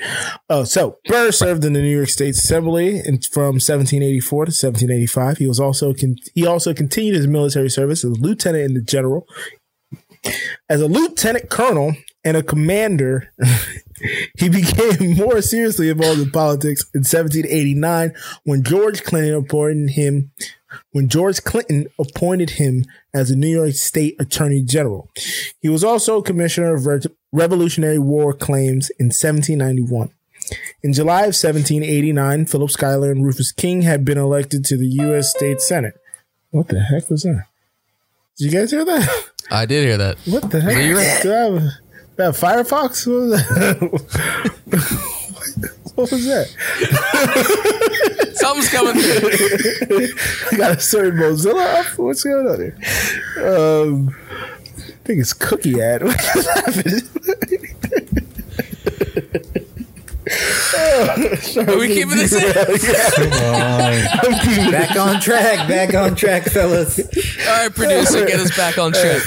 Oh, 0.48 0.64
so 0.64 0.96
Burr 1.06 1.30
served 1.30 1.64
in 1.64 1.74
the 1.74 1.82
New 1.82 1.94
York 1.94 2.08
State 2.08 2.30
Assembly 2.34 2.96
in, 2.98 3.20
from 3.20 3.56
1784 3.60 4.46
to 4.46 4.50
1785. 4.50 5.36
He 5.38 5.46
was 5.46 5.60
also 5.60 5.92
con- 5.92 6.16
he 6.34 6.46
also 6.46 6.72
continued 6.72 7.14
his 7.14 7.26
military 7.26 7.68
service 7.68 8.04
as 8.04 8.12
a 8.12 8.14
lieutenant 8.20 8.64
in 8.64 8.74
the 8.74 8.80
general. 8.80 9.26
As 10.68 10.80
a 10.80 10.86
lieutenant 10.86 11.50
colonel 11.50 11.94
and 12.26 12.36
a 12.36 12.42
commander, 12.42 13.32
he 14.36 14.48
became 14.48 15.14
more 15.16 15.40
seriously 15.40 15.88
involved 15.88 16.20
in 16.20 16.30
politics 16.32 16.82
in 16.92 17.00
1789 17.00 18.12
when 18.42 18.64
George 18.64 19.04
Clinton 19.04 19.36
appointed 19.36 19.90
him 19.90 20.32
when 20.90 21.08
George 21.08 21.44
Clinton 21.44 21.86
appointed 21.98 22.50
him 22.50 22.84
as 23.14 23.30
a 23.30 23.36
New 23.36 23.48
York 23.48 23.72
State 23.72 24.16
Attorney 24.20 24.60
General. 24.60 25.08
He 25.60 25.68
was 25.68 25.84
also 25.84 26.20
Commissioner 26.20 26.74
of 26.74 26.84
Re- 26.84 27.00
Revolutionary 27.32 28.00
War 28.00 28.34
Claims 28.34 28.90
in 28.98 29.06
1791. 29.06 30.10
In 30.82 30.92
July 30.92 31.20
of 31.20 31.34
1789, 31.36 32.46
Philip 32.46 32.70
Schuyler 32.70 33.12
and 33.12 33.24
Rufus 33.24 33.52
King 33.52 33.82
had 33.82 34.04
been 34.04 34.18
elected 34.18 34.64
to 34.66 34.76
the 34.76 34.86
U.S. 34.86 35.30
State 35.30 35.60
Senate. 35.60 35.94
What 36.50 36.68
the 36.68 36.80
heck 36.80 37.08
was 37.08 37.22
that? 37.22 37.46
Did 38.36 38.44
you 38.44 38.58
guys 38.58 38.70
hear 38.72 38.84
that? 38.84 39.30
I 39.50 39.64
did 39.64 39.86
hear 39.86 39.96
that. 39.96 40.18
What 40.26 40.50
the 40.50 40.60
heck? 40.60 40.74
Were 40.74 40.82
you 40.82 40.98
right? 42.18 42.18
Do 42.18 42.22
I 42.22 42.26
have, 42.26 42.36
do 42.36 42.42
I 42.44 42.56
have 42.56 42.68
Firefox? 42.68 43.06
What 43.06 43.20
was 43.22 43.30
that? 43.30 43.78
what 45.94 46.10
was 46.12 46.24
that? 46.26 46.46
Something's 48.34 48.68
coming 48.68 49.00
through. 49.00 50.08
I 50.52 50.56
got 50.56 50.76
a 50.76 50.80
certain 50.80 51.18
Mozilla 51.18 51.80
up. 51.80 51.86
What's 51.98 52.22
going 52.22 52.46
on 52.46 52.60
here? 52.60 52.76
Um, 53.38 54.14
I 54.28 54.30
think 55.04 55.20
it's 55.20 55.32
cookie 55.32 55.80
ad. 55.80 56.02
What 56.02 56.18
just 56.18 56.48
happened? 56.48 57.02
Are 61.68 61.78
we 61.78 61.88
keeping 61.88 62.16
this 62.16 62.32
in? 62.32 62.52
Back 64.70 64.96
on 64.96 65.20
track. 65.20 65.68
Back 65.68 65.94
on 65.94 66.14
track, 66.16 66.44
fellas. 66.44 66.98
All 66.98 67.62
right, 67.62 67.74
producer, 67.74 68.24
get 68.26 68.40
us 68.40 68.56
back 68.56 68.78
on 68.78 68.92
track. 68.92 69.22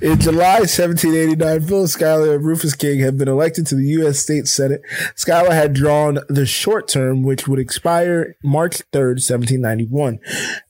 In 0.00 0.20
July 0.20 0.60
1789, 0.60 1.60
Philip 1.62 1.88
Schuyler 1.88 2.34
and 2.36 2.44
Rufus 2.44 2.74
King 2.74 3.00
had 3.00 3.18
been 3.18 3.28
elected 3.28 3.66
to 3.66 3.74
the 3.74 3.86
U.S. 3.88 4.18
State 4.18 4.46
Senate. 4.46 4.82
Schuyler 5.16 5.52
had 5.52 5.72
drawn 5.72 6.20
the 6.28 6.46
short 6.46 6.88
term, 6.88 7.22
which 7.22 7.48
would 7.48 7.58
expire 7.58 8.36
March 8.42 8.78
3rd, 8.92 9.18
1791. 9.18 10.20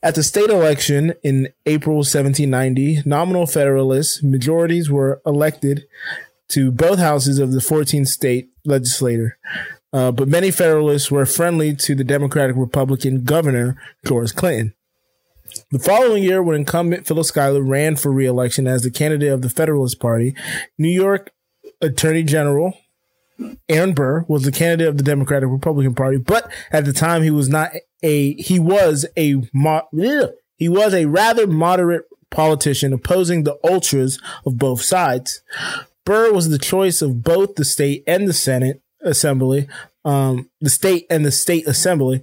At 0.03 0.15
the 0.15 0.23
state 0.23 0.51
election 0.51 1.15
in 1.23 1.49
April 1.67 1.97
1790, 1.97 3.03
nominal 3.05 3.47
Federalist 3.47 4.25
majorities 4.25 4.91
were 4.91 5.21
elected 5.27 5.87
to 6.49 6.71
both 6.71 6.99
houses 6.99 7.39
of 7.39 7.53
the 7.53 7.61
14th 7.61 8.09
state 8.09 8.51
legislature. 8.65 9.39
Uh, 9.93 10.13
but 10.13 10.29
many 10.29 10.51
Federalists 10.51 11.11
were 11.11 11.27
friendly 11.27 11.75
to 11.75 11.95
the 11.95 12.05
Democratic 12.05 12.57
Republican 12.57 13.25
governor, 13.25 13.81
George 14.07 14.35
Clinton. 14.35 14.75
The 15.71 15.79
following 15.79 16.23
year, 16.23 16.43
when 16.43 16.57
incumbent 16.57 17.07
Philip 17.07 17.27
Schuyler 17.27 17.63
ran 17.63 17.97
for 17.97 18.11
re-election 18.11 18.67
as 18.67 18.83
the 18.83 18.91
candidate 18.91 19.33
of 19.33 19.43
the 19.43 19.51
Federalist 19.51 20.01
Party, 20.01 20.35
New 20.79 20.89
York 20.89 21.31
Attorney 21.81 22.23
General 22.23 22.75
Aaron 23.69 23.93
Burr 23.93 24.25
was 24.29 24.43
the 24.43 24.53
candidate 24.53 24.89
of 24.89 24.97
the 24.97 25.05
Democratic 25.05 25.49
Republican 25.49 25.95
Party, 25.95 26.19
but 26.19 26.51
at 26.71 26.85
the 26.85 26.93
time 26.93 27.23
he 27.23 27.31
was 27.31 27.49
not 27.49 27.71
a 28.03 28.35
he 28.35 28.59
was 28.59 29.07
a 29.17 29.37
he 30.57 30.69
was 30.69 30.95
a 30.95 31.07
rather 31.07 31.47
moderate 31.47 32.05
politician 32.31 32.93
opposing 32.93 33.45
the 33.45 33.59
ultras 33.65 34.21
of 34.45 34.59
both 34.59 34.83
sides. 34.83 35.41
Burr 36.05 36.33
was 36.33 36.49
the 36.49 36.59
choice 36.59 37.01
of 37.03 37.23
both 37.23 37.55
the 37.55 37.65
state 37.65 38.03
and 38.07 38.27
the 38.27 38.33
Senate 38.33 38.83
Assembly, 39.03 39.69
um, 40.05 40.51
the 40.61 40.71
state 40.71 41.07
and 41.09 41.25
the 41.25 41.31
state 41.31 41.67
assembly, 41.69 42.23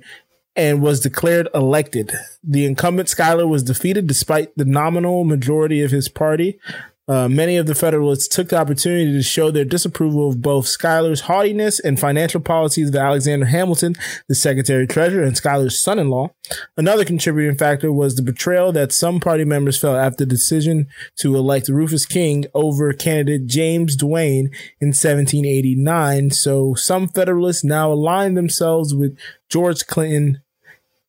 and 0.55 0.81
was 0.81 0.99
declared 0.99 1.49
elected. 1.53 2.11
The 2.43 2.65
incumbent 2.65 3.09
Schuyler 3.09 3.47
was 3.47 3.63
defeated 3.63 4.07
despite 4.07 4.55
the 4.55 4.65
nominal 4.65 5.23
majority 5.23 5.81
of 5.81 5.91
his 5.91 6.07
party. 6.07 6.59
Uh, 7.07 7.27
many 7.27 7.55
of 7.55 7.67
the 7.67 7.75
Federalists 7.75 8.27
took 8.27 8.49
the 8.49 8.57
opportunity 8.57 9.11
to 9.11 9.21
show 9.21 9.51
their 9.51 9.65
disapproval 9.65 10.29
of 10.29 10.41
both 10.41 10.67
Schuyler's 10.67 11.21
haughtiness 11.21 11.79
and 11.79 11.99
financial 11.99 12.41
policies 12.41 12.89
of 12.89 12.95
Alexander 12.95 13.45
Hamilton, 13.45 13.93
the 14.27 14.33
Secretary 14.33 14.87
Treasurer 14.87 15.23
and 15.23 15.37
Schuyler's 15.37 15.77
son-in-law. 15.77 16.29
Another 16.75 17.05
contributing 17.05 17.57
factor 17.57 17.91
was 17.91 18.15
the 18.15 18.23
betrayal 18.23 18.71
that 18.71 18.91
some 18.91 19.19
party 19.19 19.45
members 19.45 19.77
felt 19.79 19.97
after 19.97 20.25
the 20.25 20.29
decision 20.29 20.87
to 21.17 21.35
elect 21.35 21.69
Rufus 21.69 22.07
King 22.07 22.45
over 22.55 22.91
candidate 22.91 23.45
James 23.45 23.95
Duane 23.95 24.49
in 24.81 24.87
1789. 24.87 26.31
So 26.31 26.73
some 26.73 27.07
Federalists 27.07 27.63
now 27.63 27.91
aligned 27.91 28.35
themselves 28.35 28.95
with 28.95 29.15
George 29.47 29.85
Clinton 29.85 30.41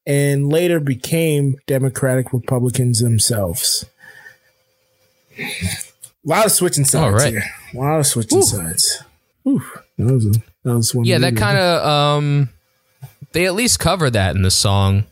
and 0.07 0.49
later 0.49 0.81
became 0.81 1.57
Democratic 1.67 2.33
Republicans 2.33 3.01
themselves. 3.01 3.85
A 5.39 5.49
lot 6.25 6.47
of 6.47 6.53
switching 6.53 6.85
sides 6.85 7.23
right. 7.23 7.33
here. 7.33 7.45
A 7.75 7.77
lot 7.77 7.99
of 7.99 8.07
switching 8.07 8.43
sides. 8.43 9.03
Whew. 9.43 9.63
That 9.99 10.13
was, 10.13 10.27
a, 10.27 10.31
that 10.65 10.77
was 10.77 10.95
one. 10.95 11.05
Yeah, 11.05 11.19
that 11.19 11.37
kind 11.37 11.59
of 11.59 11.87
um 11.87 12.49
they 13.33 13.47
at 13.47 13.55
least 13.55 13.79
cover 13.79 14.11
that 14.11 14.35
in 14.35 14.43
the 14.43 14.51
song. 14.51 15.05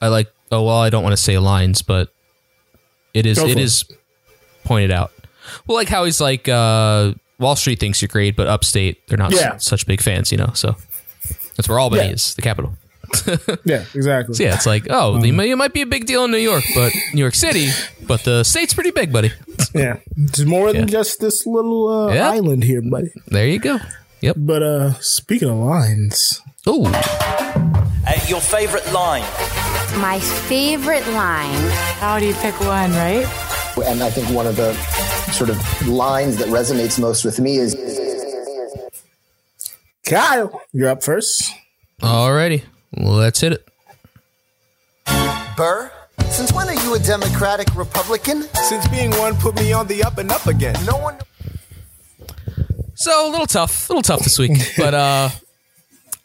I 0.00 0.08
like 0.08 0.28
oh 0.50 0.62
well, 0.64 0.78
I 0.78 0.90
don't 0.90 1.02
want 1.02 1.12
to 1.12 1.22
say 1.22 1.38
lines, 1.38 1.82
but 1.82 2.12
it 3.12 3.26
is 3.26 3.38
it, 3.38 3.50
it 3.50 3.58
is 3.58 3.84
pointed 4.64 4.90
out. 4.90 5.12
Well, 5.66 5.76
like 5.76 5.88
how 5.88 6.04
he's 6.04 6.20
like 6.20 6.48
uh 6.48 7.12
Wall 7.38 7.56
Street 7.56 7.80
thinks 7.80 8.00
you're 8.02 8.08
great, 8.08 8.36
but 8.36 8.46
upstate 8.46 9.06
they're 9.08 9.18
not 9.18 9.32
s- 9.32 9.64
such 9.64 9.86
big 9.86 10.00
fans, 10.00 10.30
you 10.30 10.38
know. 10.38 10.50
So 10.54 10.76
that's 11.56 11.68
where 11.68 11.78
Albany 11.78 12.02
Yeah. 12.02 12.10
is, 12.12 12.34
the 12.34 12.42
capital. 12.42 12.74
Yeah, 13.64 13.84
exactly. 13.94 14.34
So 14.34 14.42
yeah, 14.42 14.54
it's 14.54 14.66
like, 14.66 14.86
oh, 14.90 15.14
Um, 15.14 15.20
they 15.20 15.28
it 15.50 15.56
might 15.56 15.72
be 15.72 15.82
a 15.82 15.86
big 15.86 16.06
deal 16.06 16.24
in 16.24 16.30
New 16.30 16.38
York, 16.38 16.64
but 16.74 16.92
New 17.14 17.20
York 17.20 17.34
City, 17.34 17.68
but 18.06 18.24
the 18.24 18.44
state's 18.44 18.74
pretty 18.74 18.90
big, 18.90 19.12
buddy. 19.12 19.32
Yeah, 19.74 19.96
it's 20.16 20.40
more 20.40 20.72
than 20.72 20.82
Yeah. 20.88 20.98
just 20.98 21.20
this 21.20 21.46
little 21.46 21.88
uh, 21.88 22.12
Yeah. 22.14 22.30
island 22.30 22.64
here, 22.64 22.82
buddy. 22.82 23.10
There 23.28 23.46
you 23.46 23.58
go. 23.58 23.78
Yep. 24.20 24.36
But 24.38 24.62
uh, 24.62 24.92
speaking 25.00 25.48
of 25.48 25.56
lines, 25.56 26.40
Ooh, 26.68 26.84
Uh, 26.86 28.18
your 28.28 28.40
favorite 28.40 28.90
line? 28.92 29.24
My 30.00 30.18
favorite 30.20 31.06
line. 31.08 31.70
How 32.00 32.18
do 32.18 32.26
you 32.26 32.34
pick 32.34 32.58
one, 32.60 32.92
right? 32.92 33.24
And 33.86 34.02
I 34.02 34.10
think 34.10 34.28
one 34.30 34.46
of 34.46 34.56
the 34.56 34.74
sort 35.32 35.48
of 35.50 35.58
lines 35.88 36.36
that 36.38 36.48
resonates 36.48 36.98
most 36.98 37.24
with 37.24 37.38
me 37.40 37.56
is 37.56 37.74
Kyle, 40.04 40.60
you're 40.72 40.88
up 40.90 41.02
first. 41.02 41.52
alrighty, 42.02 42.62
let's 42.96 43.40
hit 43.40 43.52
it. 43.52 43.66
Burr, 45.56 45.90
since 46.30 46.52
when 46.52 46.68
are 46.68 46.74
you 46.74 46.94
a 46.94 46.98
Democratic 46.98 47.74
Republican? 47.74 48.42
Since 48.54 48.88
being 48.88 49.10
one 49.12 49.36
put 49.36 49.54
me 49.56 49.72
on 49.72 49.86
the 49.86 50.02
up 50.02 50.18
and 50.18 50.30
up 50.30 50.46
again. 50.46 50.74
No 50.86 50.96
one. 50.96 51.18
So 52.94 53.28
a 53.28 53.30
little 53.30 53.46
tough, 53.46 53.88
a 53.88 53.92
little 53.92 54.02
tough 54.02 54.20
this 54.20 54.38
week, 54.38 54.52
but 54.76 54.94
uh, 54.94 55.30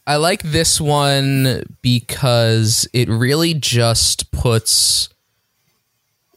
I 0.05 0.17
like 0.17 0.43
this 0.43 0.79
one 0.79 1.63
because 1.81 2.87
it 2.93 3.09
really 3.09 3.53
just 3.53 4.31
puts 4.31 5.09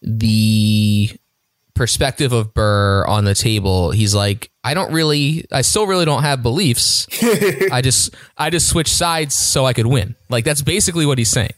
the 0.00 1.10
perspective 1.78 2.32
of 2.34 2.52
Burr 2.52 3.06
on 3.06 3.24
the 3.24 3.34
table. 3.34 3.90
He's 3.92 4.14
like, 4.14 4.50
I 4.62 4.74
don't 4.74 4.92
really, 4.92 5.46
I 5.50 5.62
still 5.62 5.86
really 5.86 6.04
don't 6.04 6.22
have 6.24 6.42
beliefs. 6.42 7.06
I 7.72 7.80
just, 7.80 8.14
I 8.36 8.50
just 8.50 8.68
switch 8.68 8.88
sides 8.88 9.34
so 9.34 9.64
I 9.64 9.72
could 9.72 9.86
win. 9.86 10.14
Like 10.28 10.44
that's 10.44 10.60
basically 10.60 11.06
what 11.06 11.16
he's 11.16 11.30
saying. 11.30 11.52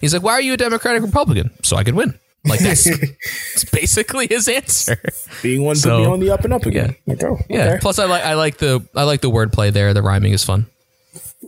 He's 0.00 0.12
like, 0.14 0.22
why 0.22 0.32
are 0.34 0.40
you 0.40 0.52
a 0.52 0.56
Democratic 0.56 1.02
Republican? 1.02 1.50
So 1.64 1.76
I 1.76 1.82
could 1.84 1.94
win. 1.94 2.16
Like 2.44 2.60
that's, 2.60 2.84
that's 3.54 3.64
basically 3.64 4.26
his 4.28 4.46
answer. 4.48 5.00
Being 5.42 5.64
one 5.64 5.74
So- 5.76 5.98
to 5.98 6.04
be 6.04 6.12
on 6.12 6.20
the 6.20 6.30
up 6.30 6.44
and 6.44 6.52
up 6.52 6.66
again. 6.66 6.94
Yeah. 7.06 7.14
Like, 7.14 7.24
oh, 7.24 7.38
Yeah. 7.48 7.78
Plus, 7.80 7.98
I 7.98 8.04
like, 8.04 8.22
I 8.24 8.34
like 8.34 8.58
the, 8.58 8.86
I 8.94 9.02
like 9.04 9.20
the 9.22 9.30
wordplay 9.30 9.72
there. 9.72 9.94
The 9.94 10.02
rhyming 10.02 10.32
is 10.32 10.44
fun. 10.44 10.66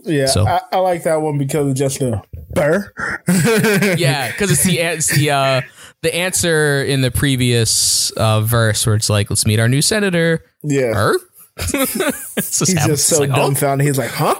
Yeah, 0.03 0.25
So- 0.25 0.45
I, 0.47 0.61
I 0.71 0.77
like 0.79 1.03
that 1.03 1.21
one 1.21 1.37
because 1.37 1.67
of 1.69 1.75
just 1.75 1.99
the 1.99 2.21
burr. 2.53 2.91
yeah, 3.97 4.31
because 4.31 4.51
it's 4.51 4.63
the 4.63 4.79
it's 4.79 5.15
the 5.15 5.31
uh, 5.31 5.61
the 6.05 6.15
answer 6.15 6.83
in 6.83 7.01
the 7.01 7.09
previous 7.09 8.11
uh, 8.11 8.41
verse 8.41 8.85
where 8.85 8.95
it's 8.95 9.09
like, 9.09 9.29
"Let's 9.31 9.45
meet 9.47 9.59
our 9.59 9.67
new 9.67 9.81
senator." 9.81 10.43
Yeah, 10.63 10.93
Her? 10.93 11.15
It's 12.37 12.59
He's 12.59 12.73
happens. 12.73 12.87
just 12.99 13.07
so 13.07 13.15
It's 13.15 13.19
like, 13.21 13.29
oh, 13.31 13.35
dumbfounded. 13.47 13.87
He's 13.87 13.97
like, 13.97 14.11
huh? 14.11 14.35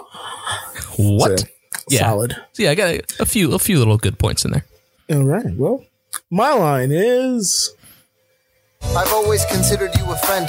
what? 0.98 1.40
So, 1.40 1.46
yeah. 1.90 2.00
Solid. 2.02 2.36
So 2.54 2.64
yeah, 2.64 2.72
I 2.72 2.76
got 2.76 2.90
a, 2.90 3.02
a 3.22 3.26
few 3.26 3.54
a 3.54 3.60
few 3.60 3.80
little 3.80 3.98
good 3.98 4.20
points 4.20 4.46
in 4.46 4.52
there. 4.52 4.66
All 5.12 5.24
right. 5.24 5.46
Well, 5.56 5.84
my 6.30 6.52
line 6.54 6.92
is 6.92 7.74
I've 8.96 9.12
always 9.14 9.44
considered 9.46 9.92
you 9.98 10.06
a 10.12 10.18
friend. 10.18 10.48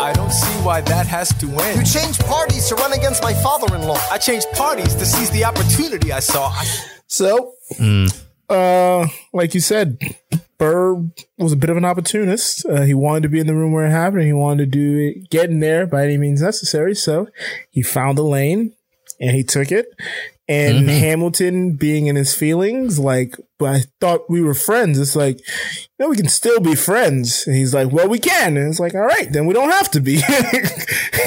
I 0.00 0.12
don't 0.14 0.32
see 0.32 0.54
why 0.64 0.80
that 0.82 1.06
has 1.06 1.28
to 1.40 1.46
end. 1.46 1.78
You 1.80 1.84
changed 2.00 2.20
parties 2.26 2.68
to 2.68 2.74
run 2.76 2.92
against 2.92 3.22
my 3.22 3.32
father-in-law. 3.34 3.98
I 4.10 4.18
changed 4.18 4.46
parties 4.52 4.94
to 4.96 5.06
seize 5.06 5.30
the 5.30 5.44
opportunity 5.44 6.12
I 6.12 6.20
saw. 6.20 6.48
I, 6.48 6.64
so. 7.06 7.52
Uh, 8.48 9.08
like 9.32 9.54
you 9.54 9.60
said, 9.60 9.98
Burr 10.58 11.02
was 11.38 11.52
a 11.52 11.56
bit 11.56 11.70
of 11.70 11.76
an 11.76 11.84
opportunist. 11.84 12.64
Uh, 12.66 12.82
he 12.82 12.94
wanted 12.94 13.24
to 13.24 13.28
be 13.28 13.40
in 13.40 13.46
the 13.46 13.54
room 13.54 13.72
where 13.72 13.86
it 13.86 13.90
happened. 13.90 14.22
He 14.22 14.32
wanted 14.32 14.72
to 14.72 14.78
do 14.78 14.98
it, 14.98 15.30
get 15.30 15.50
in 15.50 15.60
there 15.60 15.86
by 15.86 16.04
any 16.04 16.16
means 16.16 16.40
necessary. 16.40 16.94
So 16.94 17.28
he 17.70 17.82
found 17.82 18.18
a 18.18 18.22
lane 18.22 18.74
and 19.20 19.32
he 19.32 19.42
took 19.42 19.72
it. 19.72 19.86
And 20.48 20.88
Hamilton 20.88 21.72
being 21.74 22.06
in 22.06 22.14
his 22.14 22.32
feelings, 22.32 23.00
like, 23.00 23.36
but 23.58 23.74
I 23.74 23.80
thought 24.00 24.30
we 24.30 24.40
were 24.42 24.54
friends. 24.54 24.96
It's 24.96 25.16
like, 25.16 25.40
you 25.40 25.86
know, 25.98 26.08
we 26.08 26.16
can 26.16 26.28
still 26.28 26.60
be 26.60 26.76
friends. 26.76 27.44
And 27.48 27.56
he's 27.56 27.74
like, 27.74 27.90
well, 27.90 28.08
we 28.08 28.20
can. 28.20 28.56
And 28.56 28.68
it's 28.70 28.78
like, 28.78 28.94
all 28.94 29.00
right, 29.00 29.26
then 29.32 29.46
we 29.46 29.54
don't 29.54 29.70
have 29.70 29.90
to 29.92 30.00
be. 30.00 30.22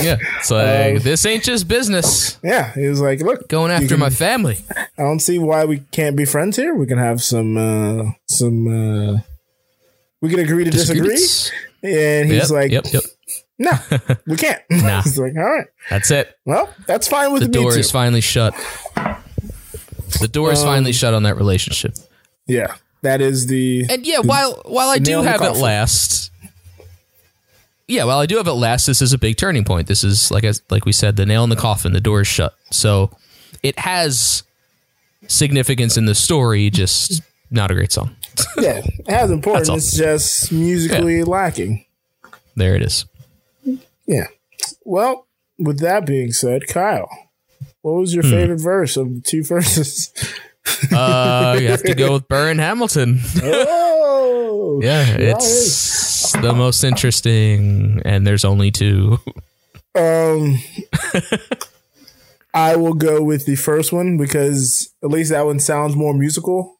Yeah, 0.01 0.15
it's 0.37 0.49
like 0.49 1.03
this 1.03 1.25
ain't 1.25 1.43
just 1.43 1.67
business. 1.67 2.37
yeah. 2.41 2.73
He 2.73 2.87
was 2.87 3.01
like, 3.01 3.19
look, 3.19 3.49
Going 3.49 3.69
after 3.69 3.89
can- 3.89 3.99
my 3.99 4.09
family. 4.09 4.59
I 4.73 4.87
don't 5.03 5.19
see 5.19 5.37
why 5.37 5.65
we 5.65 5.79
can't 5.91 6.15
be 6.15 6.23
friends 6.23 6.55
here. 6.55 6.73
We 6.73 6.87
can 6.87 6.97
have 6.97 7.21
some, 7.21 7.57
uh, 7.57 8.11
some, 8.29 8.67
uh, 8.67 9.19
we 10.21 10.29
can 10.29 10.39
agree 10.39 10.63
to 10.63 10.71
disagree. 10.71 11.17
And 11.83 12.31
he's 12.31 12.43
Yep, 12.43 12.49
like, 12.49 12.71
yep, 12.71 12.85
yep. 12.93 13.03
No, 13.59 13.71
we 14.25 14.35
can't. 14.37 14.61
Nah. 14.71 15.01
he's 15.03 15.19
like, 15.19 15.35
all 15.35 15.43
right, 15.43 15.67
That's 15.89 16.09
it. 16.11 16.35
well, 16.45 16.73
that's 16.87 17.07
fine 17.07 17.31
with 17.33 17.41
The 17.43 17.47
door 17.47 17.77
is 17.77 17.91
finally 17.91 18.21
shut. 18.21 18.53
The 20.19 20.27
door 20.27 20.51
is 20.51 20.59
Um, 20.61 20.65
finally 20.65 20.93
shut 20.93 21.13
on 21.13 21.23
that 21.23 21.35
relationship. 21.35 21.93
Yeah, 22.47 22.75
that 23.03 23.21
is 23.21 23.45
the. 23.47 23.85
And 23.89 24.05
yeah, 24.07 24.19
while 24.19 24.61
while 24.65 24.89
I 24.89 24.97
do 24.97 25.21
the 25.21 25.29
have 25.29 25.41
it 25.41 25.57
last, 25.57 26.31
yeah, 27.87 28.05
while 28.05 28.17
I 28.19 28.25
do 28.25 28.37
have 28.37 28.47
it 28.47 28.53
last, 28.53 28.85
this 28.87 29.01
is 29.01 29.13
a 29.13 29.17
big 29.17 29.37
turning 29.37 29.63
point. 29.65 29.87
This 29.87 30.03
is 30.03 30.31
like 30.31 30.43
I, 30.43 30.53
like 30.69 30.85
we 30.85 30.91
said, 30.91 31.15
the 31.15 31.25
nail 31.25 31.43
in 31.43 31.49
the 31.49 31.55
coffin. 31.55 31.93
The 31.93 32.01
door 32.01 32.21
is 32.21 32.27
shut, 32.27 32.55
so 32.71 33.11
it 33.61 33.77
has 33.79 34.43
significance 35.27 35.95
in 35.97 36.05
the 36.05 36.15
story. 36.15 36.69
Just 36.71 37.21
not 37.51 37.69
a 37.71 37.75
great 37.75 37.91
song. 37.91 38.15
Yeah, 38.57 38.81
it 38.83 39.09
has 39.09 39.29
importance. 39.39 39.69
It's 39.69 39.95
just 39.97 40.51
musically 40.51 41.23
lacking. 41.23 41.85
There 42.55 42.75
it 42.75 42.81
is. 42.81 43.05
Yeah. 44.09 44.27
Well, 44.83 45.27
with 45.59 45.79
that 45.81 46.05
being 46.07 46.31
said, 46.31 46.67
Kyle, 46.67 47.07
what 47.81 47.93
was 47.93 48.13
your 48.13 48.23
Hmm. 48.23 48.29
favorite 48.31 48.59
verse 48.61 48.97
of 48.97 49.13
the 49.13 49.21
two 49.21 49.43
verses? 49.43 50.11
Uh, 50.91 51.57
you 51.61 51.67
have 51.69 51.83
to 51.83 51.95
go 51.95 52.13
with 52.13 52.27
Burr 52.27 52.49
and 52.51 52.59
Hamilton. 52.59 53.19
oh, 53.43 54.79
Yeah, 54.83 55.15
it's 55.17 56.31
the 56.33 56.53
most 56.53 56.83
interesting, 56.83 58.01
and 58.05 58.25
there's 58.27 58.45
only 58.45 58.71
two. 58.71 59.19
Um, 59.95 60.59
I 62.53 62.75
will 62.75 62.93
go 62.93 63.21
with 63.23 63.45
the 63.45 63.55
first 63.55 63.91
one 63.93 64.17
because 64.17 64.91
at 65.03 65.09
least 65.09 65.29
that 65.31 65.45
one 65.45 65.59
sounds 65.59 65.95
more 65.95 66.13
musical. 66.13 66.79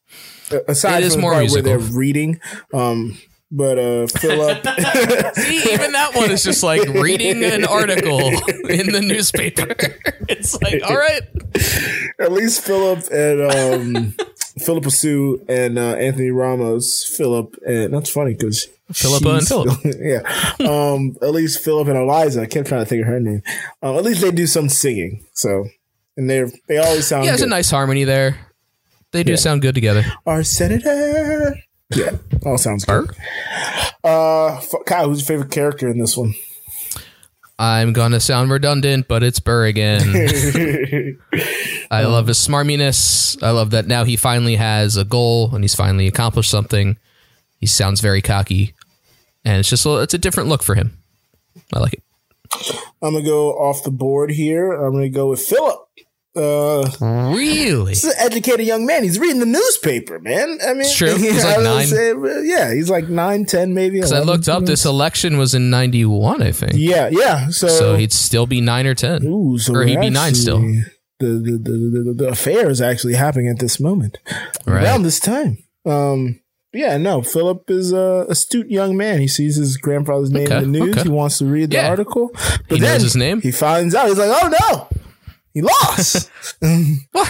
Aside 0.68 1.02
It 1.02 1.06
is 1.06 1.12
from 1.14 1.20
the 1.20 1.22
more 1.22 1.32
part 1.32 1.42
musical. 1.44 1.70
where 1.70 1.78
they're 1.78 1.92
reading, 1.96 2.40
um, 2.74 3.18
but 3.50 3.78
uh, 3.78 4.06
Philip, 4.06 4.62
See, 5.36 5.72
even 5.72 5.92
that 5.92 6.12
one 6.14 6.30
is 6.30 6.42
just 6.44 6.62
like 6.62 6.88
reading 6.88 7.42
an 7.44 7.64
article 7.64 8.18
in 8.68 8.92
the 8.92 9.02
newspaper. 9.04 9.74
It's 10.32 10.60
like, 10.62 10.80
all 10.88 10.96
right, 10.96 11.22
at 12.20 12.30
least 12.30 12.60
Philip 12.62 13.00
and 13.10 13.50
um, 13.50 14.14
Phillipa 14.64 14.92
Soo 14.92 15.44
and 15.48 15.76
uh, 15.76 15.94
Anthony 15.94 16.30
Ramos, 16.30 17.04
Philip, 17.16 17.56
and 17.66 17.92
that's 17.92 18.10
funny 18.10 18.34
because 18.34 18.68
Philippa 18.92 19.28
and 19.28 19.48
Philip. 19.48 19.78
yeah. 19.84 20.20
Um, 20.60 21.16
at 21.20 21.32
least 21.32 21.64
Philip 21.64 21.88
and 21.88 21.96
Eliza. 21.96 22.42
I 22.42 22.46
kept 22.46 22.68
trying 22.68 22.82
to 22.82 22.86
think 22.86 23.02
of 23.02 23.08
her 23.08 23.18
name. 23.18 23.42
Um, 23.82 23.96
at 23.96 24.04
least 24.04 24.20
they 24.20 24.30
do 24.30 24.46
some 24.46 24.68
singing. 24.68 25.24
So, 25.32 25.64
and 26.16 26.30
they 26.30 26.38
are 26.38 26.48
they 26.68 26.78
always 26.78 27.08
sound. 27.08 27.24
yeah, 27.24 27.32
there's 27.32 27.42
a 27.42 27.46
nice 27.48 27.70
harmony 27.72 28.04
there. 28.04 28.38
They 29.10 29.24
do 29.24 29.32
Yeah. 29.32 29.36
sound 29.36 29.62
good 29.62 29.74
together. 29.74 30.04
Our 30.26 30.44
senator. 30.44 31.56
Yeah, 31.94 32.16
all 32.46 32.58
sounds 32.58 32.84
good. 32.84 33.10
Uh, 34.04 34.60
Kyle, 34.86 35.08
who's 35.08 35.20
your 35.20 35.26
favorite 35.26 35.50
character 35.50 35.88
in 35.88 35.98
this 35.98 36.16
one? 36.16 36.34
I'm 37.58 37.92
gonna 37.92 38.20
sound 38.20 38.50
redundant, 38.50 39.06
but 39.06 39.22
it's 39.22 39.38
Burr 39.38 39.66
again. 39.66 40.00
I 41.90 42.04
love 42.04 42.28
his 42.28 42.38
smarminess. 42.38 43.42
I 43.42 43.50
love 43.50 43.72
that 43.72 43.86
now 43.86 44.04
he 44.04 44.16
finally 44.16 44.56
has 44.56 44.96
a 44.96 45.04
goal 45.04 45.54
and 45.54 45.62
he's 45.62 45.74
finally 45.74 46.06
accomplished 46.06 46.50
something. 46.50 46.96
He 47.58 47.66
sounds 47.66 48.00
very 48.00 48.22
cocky, 48.22 48.74
and 49.44 49.58
it's 49.58 49.68
just 49.68 49.84
a, 49.84 49.98
it's 49.98 50.14
a 50.14 50.18
different 50.18 50.48
look 50.48 50.62
for 50.62 50.74
him. 50.74 50.96
I 51.74 51.80
like 51.80 51.92
it. 51.92 52.02
I'm 53.02 53.12
gonna 53.12 53.22
go 53.24 53.52
off 53.52 53.84
the 53.84 53.90
board 53.90 54.30
here. 54.30 54.72
I'm 54.72 54.92
gonna 54.92 55.10
go 55.10 55.28
with 55.28 55.40
Philip. 55.40 55.80
Uh, 56.40 57.34
Really? 57.34 57.92
Is 57.92 58.04
an 58.04 58.12
educated 58.18 58.66
young 58.66 58.86
man. 58.86 59.02
He's 59.02 59.18
reading 59.18 59.40
the 59.40 59.46
newspaper, 59.46 60.18
man. 60.18 60.58
I 60.64 60.72
mean, 60.72 60.80
It's 60.82 60.96
true. 60.96 61.14
He's 61.16 61.44
like 61.44 61.60
nine. 61.62 61.86
say, 61.86 62.10
uh, 62.12 62.40
yeah, 62.40 62.72
he's 62.72 62.88
like 62.90 63.08
nine, 63.08 63.44
ten, 63.44 63.74
maybe. 63.74 63.96
Because 63.96 64.12
I 64.12 64.20
looked 64.20 64.48
up, 64.48 64.64
this 64.64 64.84
election 64.84 65.38
was 65.38 65.54
in 65.54 65.70
'91, 65.70 66.42
I 66.42 66.52
think. 66.52 66.72
Yeah, 66.74 67.08
yeah. 67.10 67.48
So, 67.48 67.68
So 67.68 67.96
he'd 67.96 68.12
still 68.12 68.46
be 68.46 68.60
nine 68.60 68.86
or 68.86 68.94
ten, 68.94 69.24
Ooh, 69.26 69.58
so 69.58 69.74
or 69.74 69.82
he'd 69.84 69.92
be 69.92 69.96
actually- 69.96 70.10
nine 70.10 70.34
still. 70.34 70.60
The 71.18 71.26
the, 71.26 71.58
the 71.58 72.02
the 72.04 72.14
the 72.16 72.28
affair 72.28 72.70
is 72.70 72.80
actually 72.80 73.14
happening 73.14 73.48
at 73.48 73.58
this 73.58 73.78
moment, 73.78 74.16
Right. 74.66 74.82
around 74.84 75.02
this 75.02 75.20
time. 75.20 75.58
Um, 75.84 76.40
yeah, 76.72 76.96
no. 76.96 77.20
Philip 77.20 77.70
is 77.70 77.92
a 77.92 78.24
astute 78.30 78.70
young 78.70 78.96
man. 78.96 79.20
He 79.20 79.28
sees 79.28 79.56
his 79.56 79.76
grandfather's 79.76 80.30
name 80.30 80.46
Okay, 80.46 80.58
in 80.64 80.72
the 80.72 80.78
news. 80.80 80.94
okay. 80.96 81.02
He 81.02 81.08
wants 81.10 81.36
to 81.38 81.44
read 81.44 81.70
the 81.72 81.76
Yeah. 81.76 81.90
article, 81.90 82.30
but 82.32 82.76
He 82.76 82.78
knows 82.78 82.80
then 82.80 83.00
his 83.02 83.16
name? 83.16 83.40
He 83.42 83.50
finds 83.50 83.94
out. 83.94 84.08
He's 84.08 84.16
like, 84.18 84.30
"Oh 84.32 84.48
no, 84.60 84.88
he 85.54 85.62
lost." 85.62 86.30
What? 87.12 87.28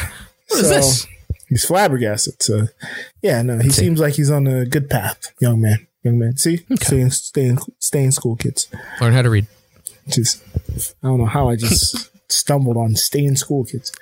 What 0.49 0.61
is 0.61 0.69
So, 0.69 0.75
this? 0.75 1.07
He's 1.49 1.65
flabbergasted. 1.65 2.43
So, 2.43 2.67
yeah, 3.23 3.43
no, 3.43 3.59
he 3.59 3.71
seems 3.71 3.99
like 4.01 4.15
he's 4.15 4.31
on 4.31 4.47
a 4.47 4.65
good 4.67 4.89
path, 4.91 5.33
young 5.41 5.61
man. 5.61 5.87
Young 6.03 6.19
man. 6.19 6.37
See, 6.37 6.65
stay 6.81 7.01
in, 7.01 7.11
stay 7.11 7.45
in, 7.47 7.59
stay 7.79 8.05
in 8.05 8.13
school, 8.13 8.37
kids. 8.37 8.69
Learn 9.01 9.13
how 9.13 9.23
to 9.23 9.31
read. 9.31 9.47
Just, 10.09 10.43
I 11.03 11.09
don't 11.09 11.19
know 11.19 11.27
how 11.27 11.49
I 11.49 11.57
just 11.57 12.11
stumbled 12.33 12.77
on 12.77 12.95
stay 12.97 13.25
in 13.25 13.37
school, 13.37 13.65
kids. 13.65 13.93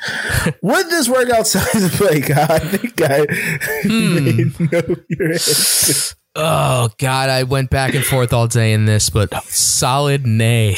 Would 0.63 0.87
this 0.91 1.09
work 1.09 1.29
outside 1.31 1.65
the 1.81 1.89
play? 1.91 2.21
God, 2.21 2.51
I 2.51 2.59
think 2.61 3.01
I 3.03 3.27
Hmm. 3.83 4.15
may 4.15 4.45
know 4.79 4.97
your 5.09 5.33
answer. 5.33 6.15
Oh 6.35 6.89
God, 6.99 7.31
I 7.31 7.43
went 7.43 7.69
back 7.71 7.95
and 7.95 8.05
forth 8.05 8.33
all 8.33 8.47
day 8.47 8.73
in 8.73 8.85
this, 8.85 9.11
but 9.11 9.35
solid 9.45 10.27
nay. 10.27 10.77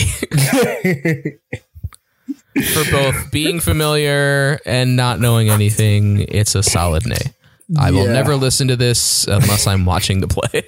For 2.74 2.90
both 2.90 3.30
being 3.30 3.60
familiar 3.60 4.58
and 4.66 4.96
not 4.96 5.20
knowing 5.20 5.50
anything, 5.50 6.26
it's 6.28 6.54
a 6.54 6.62
solid 6.62 7.06
nay. 7.06 7.32
I 7.78 7.90
will 7.92 8.06
Yeah. 8.06 8.12
never 8.12 8.34
listen 8.36 8.66
to 8.68 8.76
this 8.76 9.24
unless 9.28 9.66
I'm 9.66 9.84
watching 9.84 10.20
the 10.20 10.26
play. 10.28 10.64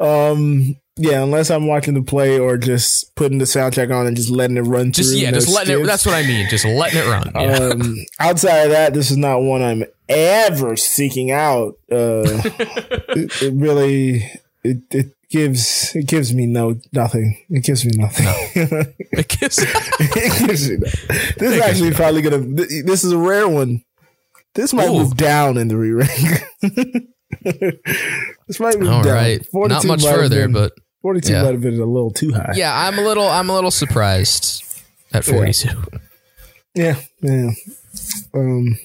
Um, 0.00 0.76
yeah, 0.96 1.22
unless 1.22 1.50
I'm 1.50 1.66
watching 1.66 1.94
the 1.94 2.02
play 2.02 2.38
or 2.38 2.56
just 2.56 3.14
putting 3.16 3.38
the 3.38 3.44
soundtrack 3.46 3.94
on 3.94 4.06
and 4.06 4.16
just 4.16 4.30
letting 4.30 4.56
it 4.56 4.62
run 4.62 4.92
Just 4.92 5.10
through. 5.10 5.20
yeah, 5.20 5.30
no 5.30 5.38
just 5.38 5.48
letting 5.54 5.80
it. 5.80 5.84
That's 5.86 6.04
what 6.06 6.14
I 6.14 6.22
mean. 6.22 6.48
Just 6.48 6.64
letting 6.64 6.98
it 7.00 7.06
run. 7.06 7.30
Yeah. 7.34 7.56
Um, 7.56 7.96
outside 8.20 8.64
of 8.64 8.70
that, 8.70 8.92
this 8.94 9.10
is 9.10 9.16
not 9.16 9.38
one 9.40 9.62
I'm 9.62 9.84
ever 10.08 10.76
seeking 10.76 11.30
out. 11.30 11.78
Uh, 11.90 12.22
it, 13.16 13.42
it 13.42 13.54
really, 13.54 14.30
it, 14.62 14.78
it 14.90 15.13
gives 15.34 15.94
it 15.96 16.06
gives 16.06 16.32
me 16.32 16.46
no 16.46 16.76
nothing. 16.92 17.36
It 17.50 17.64
gives 17.64 17.84
me 17.84 17.90
nothing. 17.96 18.26
It 18.54 19.28
gives, 19.28 19.58
it 20.00 20.46
gives 20.46 20.70
me 20.70 20.76
nothing. 20.76 21.34
This 21.38 21.52
is 21.56 21.60
actually 21.60 21.90
probably 21.92 22.22
gonna. 22.22 22.44
th- 22.56 22.84
This 22.86 23.02
is 23.02 23.10
a 23.12 23.18
rare 23.18 23.48
one. 23.48 23.82
This 24.54 24.72
might 24.72 24.88
Ooh. 24.88 24.98
move 25.00 25.16
down 25.16 25.58
in 25.58 25.66
the 25.68 25.76
re 25.76 25.90
rank. 25.90 26.44
this 27.42 28.60
might 28.60 28.78
move 28.78 28.88
All 28.90 29.02
down. 29.02 29.12
right. 29.14 29.46
Not 29.52 29.84
much 29.84 30.02
further, 30.04 30.42
been- 30.44 30.52
but 30.52 30.72
42 31.02 31.32
yeah. 31.32 31.42
might 31.42 31.52
have 31.52 31.60
been 31.60 31.80
a 31.80 31.84
little 31.84 32.10
too 32.12 32.32
high. 32.32 32.52
yeah, 32.54 32.72
I'm 32.86 32.98
a 32.98 33.02
little 33.02 33.26
I'm 33.28 33.50
a 33.50 33.54
little 33.54 33.70
surprised 33.72 34.62
at 35.12 35.24
42. 35.24 35.68
Yeah, 36.74 37.00
yeah. 37.20 37.50
Um. 38.32 38.78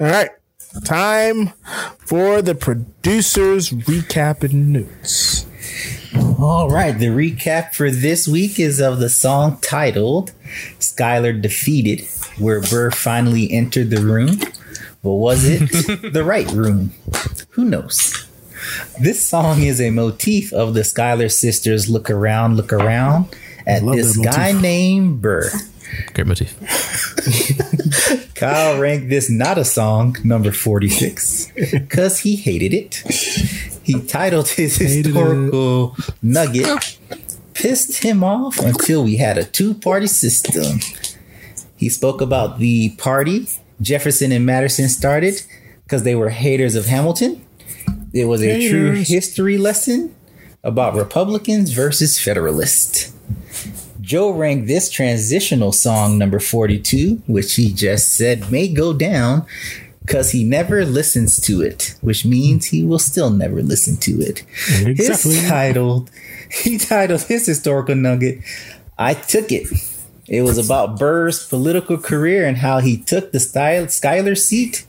All 0.00 0.06
right. 0.08 0.30
Time 0.84 1.52
for 2.06 2.40
the 2.42 2.54
producers 2.54 3.70
recap 3.70 4.42
and 4.42 4.72
notes. 4.72 5.46
All 6.38 6.68
right, 6.68 6.98
the 6.98 7.06
recap 7.06 7.74
for 7.74 7.90
this 7.90 8.26
week 8.26 8.58
is 8.58 8.80
of 8.80 8.98
the 8.98 9.08
song 9.08 9.58
titled 9.60 10.32
Schuyler 10.78 11.32
Defeated, 11.32 12.06
where 12.38 12.60
Burr 12.60 12.90
finally 12.90 13.50
entered 13.52 13.90
the 13.90 14.02
room. 14.02 14.38
But 15.02 15.12
was 15.12 15.44
it 15.44 16.12
the 16.12 16.24
right 16.24 16.50
room? 16.50 16.92
Who 17.50 17.64
knows? 17.64 18.26
This 19.00 19.24
song 19.24 19.62
is 19.62 19.80
a 19.80 19.90
motif 19.90 20.52
of 20.52 20.74
the 20.74 20.84
Schuyler 20.84 21.28
sisters 21.28 21.88
look 21.88 22.10
around, 22.10 22.56
look 22.56 22.72
around 22.72 23.34
at 23.66 23.84
this 23.84 24.16
guy 24.16 24.52
named 24.52 25.22
Burr. 25.22 25.50
Great 26.14 26.26
motif. 26.26 26.56
Kyle 28.34 28.80
ranked 28.80 29.08
this 29.08 29.30
not 29.30 29.58
a 29.58 29.64
song, 29.64 30.16
number 30.24 30.52
46, 30.52 31.52
because 31.70 32.20
he 32.20 32.36
hated 32.36 32.72
it. 32.74 33.02
He 33.82 34.00
titled 34.00 34.48
his 34.60 34.76
historical 34.76 35.96
nugget, 36.22 36.98
Pissed 37.54 38.02
Him 38.02 38.22
Off 38.24 38.58
Until 38.58 39.04
We 39.04 39.16
Had 39.16 39.38
a 39.38 39.44
Two 39.44 39.74
Party 39.74 40.06
System. 40.06 40.80
He 41.76 41.88
spoke 41.88 42.20
about 42.20 42.58
the 42.58 42.90
party 42.90 43.48
Jefferson 43.80 44.32
and 44.32 44.46
Madison 44.46 44.88
started 44.88 45.42
because 45.84 46.04
they 46.04 46.14
were 46.14 46.30
haters 46.30 46.74
of 46.74 46.86
Hamilton. 46.86 47.44
It 48.12 48.26
was 48.26 48.42
a 48.42 48.68
true 48.68 48.92
history 48.92 49.58
lesson 49.58 50.14
about 50.62 50.94
Republicans 50.94 51.72
versus 51.72 52.18
Federalists. 52.20 53.12
Joe 54.00 54.30
ranked 54.30 54.66
this 54.66 54.90
transitional 54.90 55.72
song 55.72 56.18
number 56.18 56.38
42, 56.38 57.22
which 57.26 57.54
he 57.54 57.72
just 57.72 58.14
said 58.14 58.50
may 58.50 58.68
go 58.68 58.92
down 58.92 59.46
because 60.04 60.30
he 60.32 60.44
never 60.44 60.84
listens 60.84 61.40
to 61.40 61.62
it, 61.62 61.94
which 62.00 62.24
means 62.24 62.66
he 62.66 62.82
will 62.84 62.98
still 62.98 63.30
never 63.30 63.62
listen 63.62 63.96
to 63.98 64.20
it. 64.20 64.42
Exactly. 64.84 65.34
His 65.34 65.48
titled, 65.48 66.10
he 66.50 66.78
titled 66.78 67.22
his 67.22 67.46
historical 67.46 67.94
nugget, 67.94 68.40
I 68.98 69.14
Took 69.14 69.52
It. 69.52 69.68
It 70.28 70.42
was 70.42 70.58
about 70.58 70.98
Burr's 70.98 71.46
political 71.46 71.98
career 71.98 72.46
and 72.46 72.58
how 72.58 72.78
he 72.78 72.96
took 72.96 73.32
the 73.32 73.40
style, 73.40 73.88
Schuyler 73.88 74.34
seat 74.34 74.86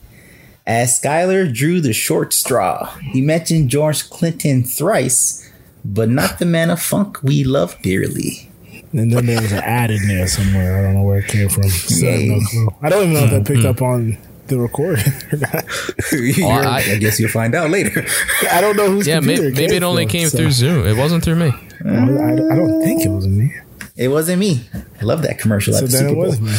as 0.66 0.96
Schuyler 0.96 1.46
drew 1.46 1.80
the 1.80 1.92
short 1.92 2.32
straw. 2.32 2.86
He 3.12 3.20
mentioned 3.20 3.68
George 3.68 4.08
Clinton 4.08 4.64
thrice, 4.64 5.50
but 5.84 6.08
not 6.08 6.38
the 6.38 6.46
man 6.46 6.70
of 6.70 6.80
funk 6.80 7.22
we 7.22 7.44
love 7.44 7.80
dearly. 7.82 8.50
And 8.92 9.12
then 9.12 9.26
there 9.26 9.42
was 9.42 9.52
an 9.52 9.58
ad 9.58 9.90
in 9.90 10.06
there 10.06 10.26
somewhere. 10.28 10.78
I 10.78 10.82
don't 10.82 10.94
know 10.94 11.02
where 11.02 11.18
it 11.18 11.26
came 11.26 11.48
from. 11.48 11.68
So 11.68 12.06
I 12.06 12.26
no. 12.26 12.70
I 12.80 12.88
don't 12.88 13.10
even 13.10 13.14
know 13.14 13.24
if 13.24 13.32
I 13.32 13.44
picked 13.44 13.64
up 13.64 13.82
on 13.82 14.16
the 14.48 14.58
recording 14.58 15.04
or 15.32 15.38
not. 15.38 15.64
You're- 16.12 16.44
I- 16.44 16.92
I, 16.92 16.96
guess 16.98 17.18
you'll 17.18 17.30
find 17.30 17.54
out 17.54 17.70
later. 17.70 18.04
I 18.50 18.60
don't 18.60 18.76
know 18.76 18.90
who's 18.90 19.06
Yeah, 19.06 19.20
maybe, 19.20 19.50
maybe 19.52 19.76
it 19.76 19.82
only 19.82 20.06
came 20.06 20.28
through 20.28 20.50
Zoom. 20.50 20.86
It 20.86 20.96
wasn't 20.96 21.24
through 21.24 21.36
me. 21.36 21.52
I, 21.86 21.88
I 21.88 22.56
don't 22.56 22.82
think 22.82 23.04
it 23.04 23.10
was 23.10 23.26
me. 23.26 23.54
It 23.96 24.08
wasn't 24.08 24.40
me. 24.40 24.66
I 25.00 25.04
love 25.04 25.22
that 25.22 25.38
commercial. 25.38 25.72
So 25.74 25.84
at 25.84 25.90
the 25.90 25.96
then 25.96 26.08
Super 26.08 26.20
it 26.20 26.26
was 26.26 26.38
Bowl. 26.38 26.48
me. 26.48 26.54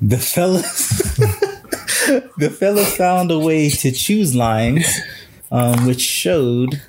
The 0.00 0.18
fellas, 0.18 1.16
the 2.36 2.50
fellas 2.56 2.96
found 2.96 3.30
a 3.30 3.38
way 3.38 3.68
to 3.70 3.90
choose 3.90 4.34
lines, 4.34 4.86
um, 5.50 5.86
which 5.86 6.00
showed 6.00 6.80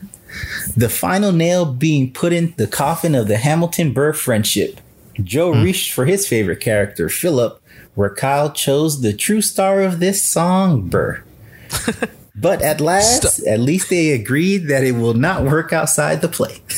the 0.77 0.89
final 0.89 1.31
nail 1.31 1.65
being 1.65 2.13
put 2.13 2.31
in 2.33 2.53
the 2.57 2.67
coffin 2.67 3.15
of 3.15 3.27
the 3.27 3.37
Hamilton 3.37 3.93
Burr 3.93 4.13
friendship. 4.13 4.79
Joe 5.23 5.51
reached 5.51 5.91
for 5.91 6.05
his 6.05 6.27
favorite 6.27 6.59
character, 6.61 7.09
Philip, 7.09 7.59
where 7.99 8.09
Kyle 8.15 8.49
chose 8.49 9.01
the 9.01 9.11
true 9.11 9.41
star 9.41 9.81
of 9.81 9.99
this 9.99 10.23
song, 10.23 10.87
Burr. 10.87 11.21
But 12.41 12.61
at 12.61 12.79
last, 12.79 13.45
at 13.45 13.59
least 13.59 13.89
they 13.89 14.11
agreed 14.11 14.69
that 14.69 14.85
it 14.85 14.93
will 14.93 15.13
not 15.13 15.43
work 15.43 15.73
outside 15.73 16.21
the 16.21 16.29
play. 16.29 16.55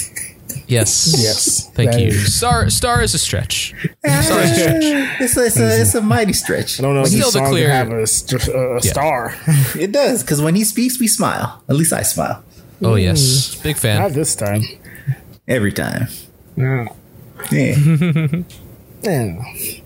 Yes. 0.68 1.14
Yes. 1.20 1.70
Thank 1.76 2.00
you. 2.00 2.08
is- 2.08 2.34
Star 2.34 2.70
Star 2.70 3.02
is 3.04 3.14
a 3.14 3.18
stretch. 3.20 3.74
Ah, 4.08 4.22
star 4.24 4.40
is 4.40 4.52
a 4.52 4.56
stretch. 4.56 4.84
It's 5.22 5.38
a, 5.38 5.46
it's 5.46 5.60
a, 5.60 5.82
it's 5.82 5.96
a 5.96 6.02
mighty 6.02 6.32
stretch. 6.34 6.80
I 6.80 6.84
don't 6.84 6.96
know 6.96 7.02
if 7.02 7.08
Still 7.10 7.20
this 7.30 7.34
the 7.34 7.40
song 7.40 7.50
clear- 7.52 7.70
have 7.70 7.92
a, 7.92 8.08
st- 8.08 8.48
a 8.48 8.80
Yeah. 8.82 8.92
star. 8.96 9.36
It 9.78 9.92
does, 9.92 10.24
because 10.24 10.42
when 10.42 10.56
he 10.56 10.64
speaks, 10.64 10.98
we 11.00 11.08
smile. 11.10 11.62
At 11.70 11.76
least 11.76 11.92
I 11.92 12.04
smile. 12.04 12.42
Oh 12.82 12.96
yes. 12.96 13.20
Hmm. 13.56 13.64
Big 13.68 13.78
fan. 13.78 14.00
Not 14.02 14.14
this 14.14 14.34
time. 14.36 14.62
Every 15.48 15.74
time. 15.74 16.08
Yeah. 16.56 16.88
Yeah. 17.52 17.76
Yeah. 19.04 19.42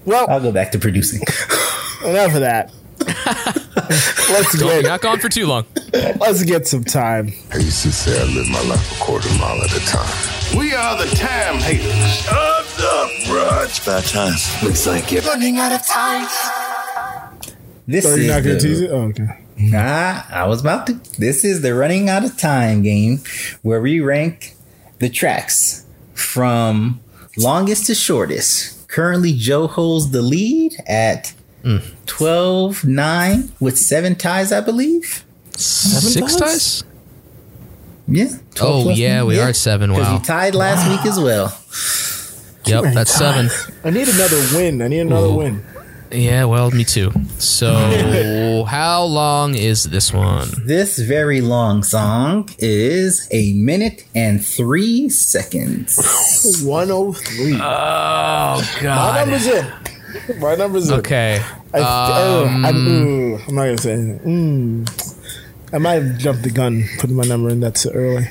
Well, 0.06 0.25
I'll 0.30 0.41
go 0.41 0.51
back 0.51 0.71
to 0.73 0.80
producing. 0.80 1.21
enough 2.06 2.34
of 2.36 2.41
that. 2.41 2.71
let's 4.30 4.58
Don't, 4.58 4.69
get 4.69 4.84
not 4.86 5.01
gone 5.01 5.19
for 5.19 5.30
too 5.30 5.45
long. 5.47 5.65
let's 5.93 6.43
get 6.43 6.67
some 6.67 6.84
time. 6.84 7.32
I 7.54 7.58
used 7.58 7.84
to 7.84 7.91
say 7.91 8.19
I 8.19 8.23
live 8.25 8.47
my 8.49 8.62
life 8.63 8.91
a 8.99 9.04
quarter 9.04 9.30
mile 9.38 9.62
at 9.63 9.71
a 9.75 9.80
time. 9.86 10.58
We 10.58 10.73
are 10.73 10.97
the 10.97 11.10
time 11.15 11.56
haters 11.60 12.28
of 12.30 12.78
the 12.78 13.25
bruh. 13.28 13.65
It's 13.65 13.84
about 13.84 14.04
time. 14.06 14.34
Looks 14.63 14.86
like 14.88 15.12
you're 15.12 15.21
Running 15.23 15.58
out 15.58 15.71
of 15.71 15.86
time. 15.86 16.28
This 17.88 18.04
So 18.06 18.12
is 18.12 18.25
you're 18.25 18.34
not 18.34 18.43
gonna 18.43 18.56
the- 18.56 18.60
tease 18.62 18.82
it? 18.82 18.89
Oh, 18.91 19.01
okay. 19.10 19.28
Nah, 19.58 20.23
I 20.30 20.45
was 20.47 20.62
about 20.62 20.88
to. 20.88 20.93
This 21.17 21.45
is 21.45 21.62
the 21.62 21.73
running 21.73 22.10
out 22.10 22.25
of 22.25 22.38
time 22.38 22.82
game 22.82 23.21
where 23.62 23.80
we 23.82 24.01
rank 24.01 24.56
the 24.99 25.10
tracks 25.10 25.86
from 26.13 26.99
longest 27.38 27.86
to 27.88 27.95
shortest. 27.95 28.85
Currently, 28.95 29.34
Joe 29.34 29.67
holds 29.67 30.12
the 30.12 30.21
lead 30.21 30.73
at 30.88 31.34
mm, 31.65 31.84
12 32.05 32.86
9 32.86 33.51
with 33.60 33.77
seven 33.77 34.15
ties, 34.15 34.53
I 34.53 34.62
believe. 34.62 35.25
Six 35.58 36.38
ties? 36.38 36.84
Yeah. 38.08 38.29
12 38.53 38.73
Oh 38.79 38.84
plus 38.84 38.97
yeah, 38.97 39.19
one, 39.23 39.27
we 39.27 39.39
are 39.41 39.49
at 39.49 39.58
seven. 39.58 39.89
Because 39.89 40.08
Wow. 40.08 40.13
you 40.13 40.19
tied 40.23 40.55
last 40.55 40.88
week 40.89 41.05
as 41.05 41.19
well. 41.19 41.47
Yep, 42.67 42.93
that's 42.93 43.13
seven. 43.13 43.49
I 43.84 43.89
need 43.89 44.08
another 44.08 44.38
win. 44.55 44.81
I 44.81 44.88
need 44.88 45.01
another 45.01 45.27
Ooh. 45.27 45.36
win. 45.39 45.65
Yeah, 46.12 46.46
well, 46.46 46.72
me 46.72 46.84
too. 46.84 47.12
So, 47.39 48.63
how 48.70 49.04
long 49.04 49.56
is 49.56 49.84
this 49.86 50.13
one? 50.13 50.48
This 50.65 50.98
very 51.00 51.41
long 51.41 51.84
song 51.84 52.50
is 52.60 53.28
a 53.32 53.54
minute 53.54 54.06
and 54.15 54.44
three 54.46 55.10
seconds. 55.10 55.98
103. 56.63 57.56
Oh 57.56 57.58
God. 57.60 58.62
My 58.82 58.82
God. 58.82 59.15
number's 59.28 59.48
in. 59.48 60.39
My 60.39 60.56
number's 60.56 60.89
in. 60.89 61.00
Okay. 61.00 61.41
I, 61.74 61.80
oh, 61.80 62.46
I'm, 62.48 62.65
Um, 62.65 62.88
ooh, 62.88 63.38
I'm 63.48 63.56
not 63.56 63.63
gonna 63.65 63.78
say 63.78 63.91
anything. 63.94 64.86
Mm. 64.86 65.74
I 65.74 65.78
might 65.80 66.02
have 66.02 66.18
jumped 66.18 66.44
the 66.44 66.52
gun 66.52 66.84
putting 67.00 67.15
my 67.18 67.24
number 67.24 67.50
in 67.50 67.60
that 67.62 67.76
too 67.76 67.89
early. 67.89 68.30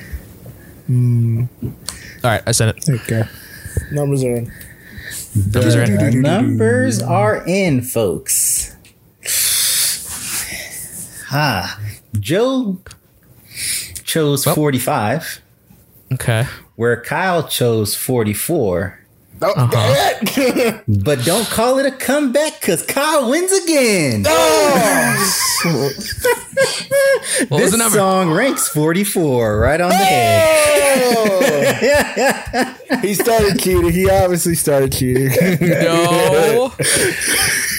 All 0.88 2.30
right, 2.30 2.42
I 2.46 2.52
sent 2.52 2.76
it. 2.76 2.88
Okay. 3.02 3.24
Numbers 3.92 4.24
are 4.24 4.36
in. 4.36 4.52
Numbers 5.34 5.74
are 5.74 5.82
in. 5.82 5.96
The 5.96 6.10
numbers 6.20 7.02
are 7.02 7.44
in, 7.46 7.82
folks. 7.82 8.74
Ah, 11.30 11.80
Joe 12.18 12.78
chose 14.04 14.46
Well. 14.46 14.54
45, 14.54 15.40
Okay. 16.12 16.46
where 16.76 17.00
Kyle 17.00 17.48
chose 17.48 17.96
44. 17.96 19.00
Oh, 19.42 19.52
Uh-huh. 19.56 20.78
But 20.88 21.24
don't 21.24 21.46
call 21.46 21.78
it 21.78 21.86
a 21.86 21.90
comeback 21.90 22.60
because 22.60 22.82
Kyle 22.86 23.28
wins 23.30 23.52
again. 23.52 24.24
What 27.48 27.50
was 27.50 27.60
this 27.62 27.70
the 27.72 27.78
number? 27.78 27.96
song 27.98 28.30
ranks 28.30 28.68
44, 28.68 29.58
right 29.58 29.80
on 29.80 29.88
the 29.88 29.94
head. 29.96 31.14
he 33.02 33.14
started 33.14 33.58
cheating. 33.58 33.90
He 33.90 34.08
obviously 34.10 34.54
started 34.56 34.92
cheating. 34.92 35.30
No. 35.60 36.72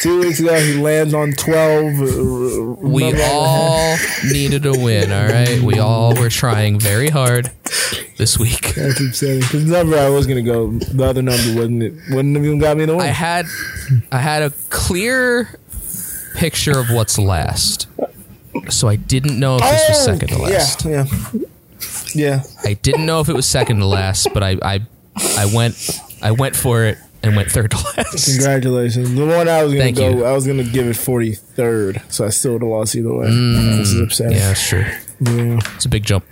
Two 0.06 0.20
weeks 0.20 0.40
ago, 0.40 0.54
he 0.60 0.76
lands 0.80 1.16
on 1.16 1.32
12. 1.32 2.00
uh, 2.00 2.88
We 2.88 3.20
all 3.24 3.98
needed 4.32 4.64
a 4.68 4.72
win, 4.72 5.12
all 5.12 5.26
right? 5.28 5.60
We 5.60 5.80
all 5.80 6.14
were 6.14 6.30
trying 6.30 6.80
very 6.80 7.10
hard 7.10 7.50
this 8.18 8.38
week. 8.38 8.78
I 8.78 8.92
keep 8.96 9.16
saying 9.16 9.40
because 9.40 9.66
the 9.66 9.72
number 9.72 9.98
I 9.98 10.10
was 10.10 10.28
gonna 10.28 10.44
go, 10.44 10.70
the 10.78 11.04
other 11.06 11.24
number 11.24 11.60
wouldn't 11.60 11.82
it 11.82 11.94
wouldn't 12.12 12.36
have 12.36 12.46
even 12.46 12.60
got 12.60 12.78
me 12.78 12.86
the 12.86 12.96
win. 12.96 13.02
I 13.02 13.08
had 13.08 13.48
I 14.12 14.20
had 14.20 14.44
a 14.44 14.52
clear 14.70 15.58
picture 16.36 16.78
of 16.78 16.92
what's 16.92 17.18
last. 17.18 17.88
So 18.70 18.88
I 18.88 18.98
didn't 18.98 19.40
know 19.40 19.56
if 19.56 19.64
this 19.64 19.90
was 19.90 20.06
second 20.06 20.28
to 20.28 20.38
last. 20.38 20.86
Yeah, 20.86 21.06
yeah. 21.34 21.40
Yeah. 22.14 22.44
I 22.64 22.74
didn't 22.76 23.08
know 23.08 23.22
if 23.22 23.30
it 23.30 23.34
was 23.36 23.48
second 23.48 23.80
to 23.80 23.88
last, 23.88 24.28
but 24.36 24.44
I 24.44 24.58
I, 24.62 24.82
I 25.36 25.48
went 25.52 26.00
I 26.22 26.30
went 26.30 26.56
for 26.56 26.84
it 26.84 27.00
and 27.28 27.36
went 27.36 27.52
third 27.52 27.72
to 27.72 27.78
last. 27.78 28.26
Congratulations. 28.36 29.14
The 29.14 29.26
one 29.26 29.48
I 29.50 29.64
was 29.64 29.74
gonna 29.74 29.84
Thank 29.86 29.98
go, 29.98 30.10
you. 30.10 30.26
I 30.26 30.32
was 30.34 30.46
gonna 30.48 30.64
give 30.64 30.88
it 30.88 30.96
forty 30.96 31.34
third, 31.34 32.02
so 32.10 32.26
I 32.26 32.30
still 32.30 32.54
would 32.54 32.62
have 32.62 32.72
lost 32.72 32.96
either 32.96 33.14
way. 33.14 33.28
Mm, 33.28 33.78
this 33.78 33.90
is 33.92 34.02
upsetting. 34.02 34.38
Yeah, 34.38 34.54
sure. 34.54 34.88
Yeah. 35.22 35.60
It's 35.76 35.86
a 35.86 35.90
big 35.90 36.04
jump. 36.04 36.26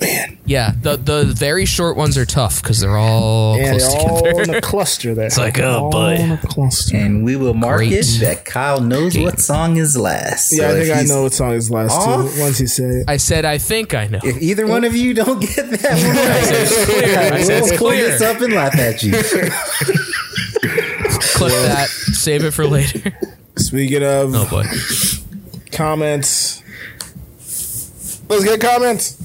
Man. 0.00 0.38
Yeah, 0.44 0.72
the 0.82 0.96
the 0.96 1.24
very 1.24 1.64
short 1.64 1.96
ones 1.96 2.18
are 2.18 2.26
tough 2.26 2.60
because 2.60 2.80
they're 2.80 2.96
all 2.96 3.56
Yeah, 3.56 3.70
close 3.70 3.92
they're 3.92 4.00
all 4.02 4.16
together. 4.22 4.42
in 4.42 4.54
a 4.56 4.60
cluster 4.60 5.14
there. 5.14 5.26
It's 5.26 5.38
like, 5.38 5.60
oh, 5.60 5.84
all 5.84 5.90
boy. 5.92 6.14
in 6.14 6.32
a 6.32 6.38
cluster. 6.38 6.96
And 6.96 7.22
we 7.24 7.36
will 7.36 7.54
mark 7.54 7.76
Great. 7.78 7.92
it 7.92 8.06
that 8.20 8.44
Kyle 8.44 8.80
knows 8.80 9.16
what 9.16 9.38
song 9.38 9.76
is 9.76 9.96
last. 9.96 10.52
Yeah, 10.52 10.70
So 10.70 10.76
I 10.76 10.80
think 10.84 10.96
I 10.96 11.02
know 11.02 11.22
what 11.22 11.32
song 11.32 11.52
is 11.52 11.70
last 11.70 11.92
off, 11.92 12.34
too. 12.34 12.40
Once 12.40 12.58
you 12.60 12.66
say 12.66 12.82
it. 12.84 13.04
I 13.08 13.16
said 13.18 13.44
I 13.44 13.58
think 13.58 13.94
I 13.94 14.08
know. 14.08 14.18
If 14.24 14.42
either 14.42 14.66
one 14.66 14.82
of 14.82 14.96
you 14.96 15.14
don't 15.14 15.38
get 15.40 15.70
that 15.70 15.82
one, 15.82 16.16
I 16.32 16.42
said 16.42 16.62
it's 16.62 16.84
clear. 16.90 17.18
I 17.34 17.42
said 17.42 17.60
we'll 17.62 17.78
pull 17.78 17.88
clear. 17.90 18.08
this 18.08 18.20
up 18.22 18.40
and 18.40 18.52
laugh 18.54 18.76
at 18.76 19.02
you. 19.04 19.12
Clip 21.34 21.50
that. 21.52 21.88
Save 21.88 22.44
it 22.44 22.50
for 22.52 22.66
later. 22.66 23.12
Speaking 23.56 24.02
of 24.02 24.34
Oh 24.34 24.46
boy. 24.48 24.64
comments, 25.72 26.62
let's 28.28 28.44
get 28.44 28.60
comments. 28.60 29.18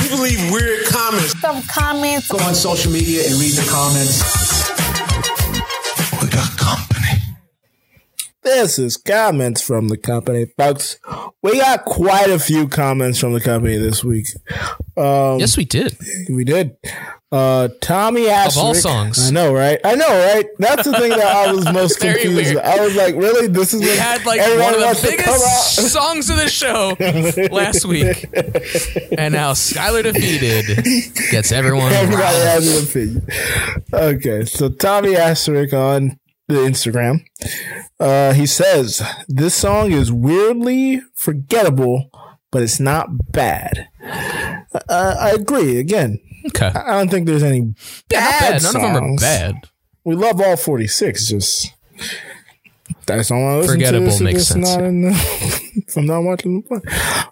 People 0.00 0.18
leave 0.20 0.50
weird 0.52 0.86
comments. 0.86 1.38
Some 1.40 1.62
comments. 1.62 2.28
Go 2.30 2.38
on 2.38 2.54
social 2.54 2.92
media 2.92 3.24
and 3.26 3.34
read 3.34 3.52
the 3.52 3.68
comments. 3.70 4.22
We 6.22 6.28
got 6.30 6.56
company. 6.56 7.22
This 8.42 8.78
is 8.78 8.96
comments 8.96 9.60
from 9.60 9.88
the 9.88 9.96
company, 9.96 10.46
folks. 10.56 10.98
We 11.42 11.58
got 11.58 11.84
quite 11.84 12.30
a 12.30 12.38
few 12.38 12.68
comments 12.68 13.18
from 13.18 13.32
the 13.32 13.40
company 13.40 13.76
this 13.76 14.02
week. 14.04 14.26
Um, 14.96 15.38
Yes, 15.40 15.56
we 15.56 15.64
did. 15.64 15.96
we 16.30 16.44
did. 16.44 16.76
Uh, 17.30 17.68
Tommy 17.82 18.26
Asterisk. 18.28 18.58
all 18.58 18.74
songs. 18.74 19.28
I 19.28 19.30
know, 19.32 19.52
right? 19.52 19.78
I 19.84 19.94
know, 19.96 20.08
right? 20.08 20.46
That's 20.58 20.84
the 20.84 20.92
thing 20.98 21.10
that 21.10 21.26
I 21.26 21.52
was 21.52 21.64
most 21.74 22.00
confused. 22.00 22.56
I 22.56 22.80
was 22.80 22.96
like, 22.96 23.16
really? 23.16 23.48
This 23.48 23.74
is 23.74 23.82
We 23.82 23.88
what 23.88 23.98
had 23.98 24.24
like 24.24 24.40
one 24.40 24.74
of 24.74 24.80
the 24.80 25.08
biggest 25.10 25.92
songs 25.92 26.30
of 26.30 26.36
the 26.38 26.48
show 26.48 26.96
last 27.54 27.84
week, 27.84 28.24
and 29.18 29.34
now 29.34 29.52
Schuyler 29.52 30.02
defeated 30.02 30.82
gets 31.30 31.52
everyone. 31.52 31.92
Everybody 31.92 32.22
has 32.38 32.66
an 32.82 32.88
opinion. 32.88 33.26
Okay, 33.92 34.44
so 34.46 34.70
Tommy 34.70 35.14
Asterisk 35.14 35.74
on 35.74 36.18
the 36.46 36.54
Instagram, 36.54 37.20
uh, 38.00 38.32
he 38.32 38.46
says 38.46 39.02
this 39.28 39.54
song 39.54 39.92
is 39.92 40.10
weirdly 40.10 41.02
forgettable, 41.14 42.08
but 42.50 42.62
it's 42.62 42.80
not 42.80 43.32
bad. 43.32 43.88
Uh, 44.02 45.14
I 45.20 45.32
agree. 45.34 45.78
Again, 45.78 46.20
Okay. 46.46 46.66
I 46.66 46.92
don't 46.98 47.10
think 47.10 47.26
there's 47.26 47.42
any 47.42 47.74
bad 48.08 48.52
bad. 48.60 48.62
None 48.62 48.76
of 48.76 48.82
them 48.82 48.96
are 48.96 48.98
songs. 49.08 49.22
bad. 49.22 49.54
We 50.04 50.14
love 50.14 50.40
all 50.40 50.56
46. 50.56 51.26
Just 51.28 51.72
that's 53.06 53.30
all 53.30 53.46
I 53.46 53.56
listen 53.56 53.74
Forgettable 53.74 54.16
to. 54.16 54.24
makes 54.24 54.46
sense. 54.46 54.68
Not 54.68 54.84
in 54.84 55.02
the, 55.02 55.10
if 55.86 55.96
I'm 55.96 56.06
not 56.06 56.20
watching 56.22 56.60
the 56.60 56.68
play. 56.68 56.80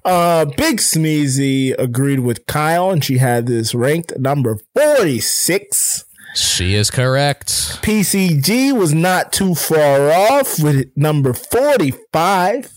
Uh, 0.05 0.45
Big 0.47 0.79
Smeezy 0.79 1.75
agreed 1.79 2.21
with 2.21 2.47
Kyle, 2.47 2.91
and 2.91 3.05
she 3.05 3.19
had 3.19 3.47
this 3.47 3.75
ranked 3.75 4.19
number 4.19 4.59
46. 4.75 6.05
She 6.35 6.75
is 6.75 6.91
correct. 6.91 7.49
PCG 7.83 8.77
was 8.77 8.93
not 8.93 9.33
too 9.33 9.55
far 9.55 10.11
off 10.11 10.59
with 10.63 10.91
number 10.97 11.33
45. 11.33 12.73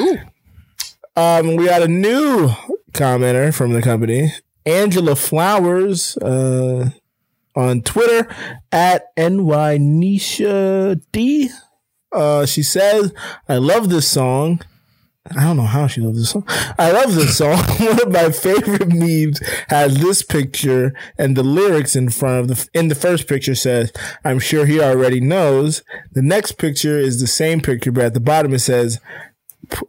Ooh. 0.00 0.18
Um, 1.16 1.56
we 1.56 1.66
got 1.66 1.82
a 1.82 1.88
new 1.88 2.48
commenter 2.92 3.52
from 3.54 3.72
the 3.72 3.82
company, 3.82 4.32
Angela 4.66 5.16
Flowers, 5.16 6.16
uh, 6.18 6.90
on 7.54 7.82
Twitter 7.82 8.28
at 8.72 9.14
NYNisha 9.16 11.00
D. 11.12 11.50
Uh, 12.12 12.46
she 12.46 12.62
says, 12.62 13.12
I 13.48 13.56
love 13.56 13.88
this 13.88 14.08
song. 14.08 14.60
I 15.36 15.44
don't 15.44 15.58
know 15.58 15.62
how 15.62 15.86
she 15.86 16.00
loves 16.00 16.18
this 16.18 16.30
song. 16.30 16.44
I 16.78 16.90
love 16.90 17.14
this 17.14 17.36
song. 17.36 17.58
One 17.78 18.02
of 18.02 18.10
my 18.10 18.30
favorite 18.32 18.88
memes 18.88 19.38
has 19.68 20.00
this 20.00 20.22
picture 20.22 20.94
and 21.18 21.36
the 21.36 21.42
lyrics 21.42 21.94
in 21.94 22.08
front 22.08 22.40
of 22.40 22.48
the, 22.48 22.68
in 22.74 22.88
the 22.88 22.94
first 22.94 23.28
picture 23.28 23.54
says, 23.54 23.92
I'm 24.24 24.38
sure 24.38 24.66
he 24.66 24.80
already 24.80 25.20
knows. 25.20 25.82
The 26.12 26.22
next 26.22 26.52
picture 26.52 26.98
is 26.98 27.20
the 27.20 27.26
same 27.26 27.60
picture, 27.60 27.92
but 27.92 28.04
at 28.04 28.14
the 28.14 28.20
bottom 28.20 28.54
it 28.54 28.60
says, 28.60 28.98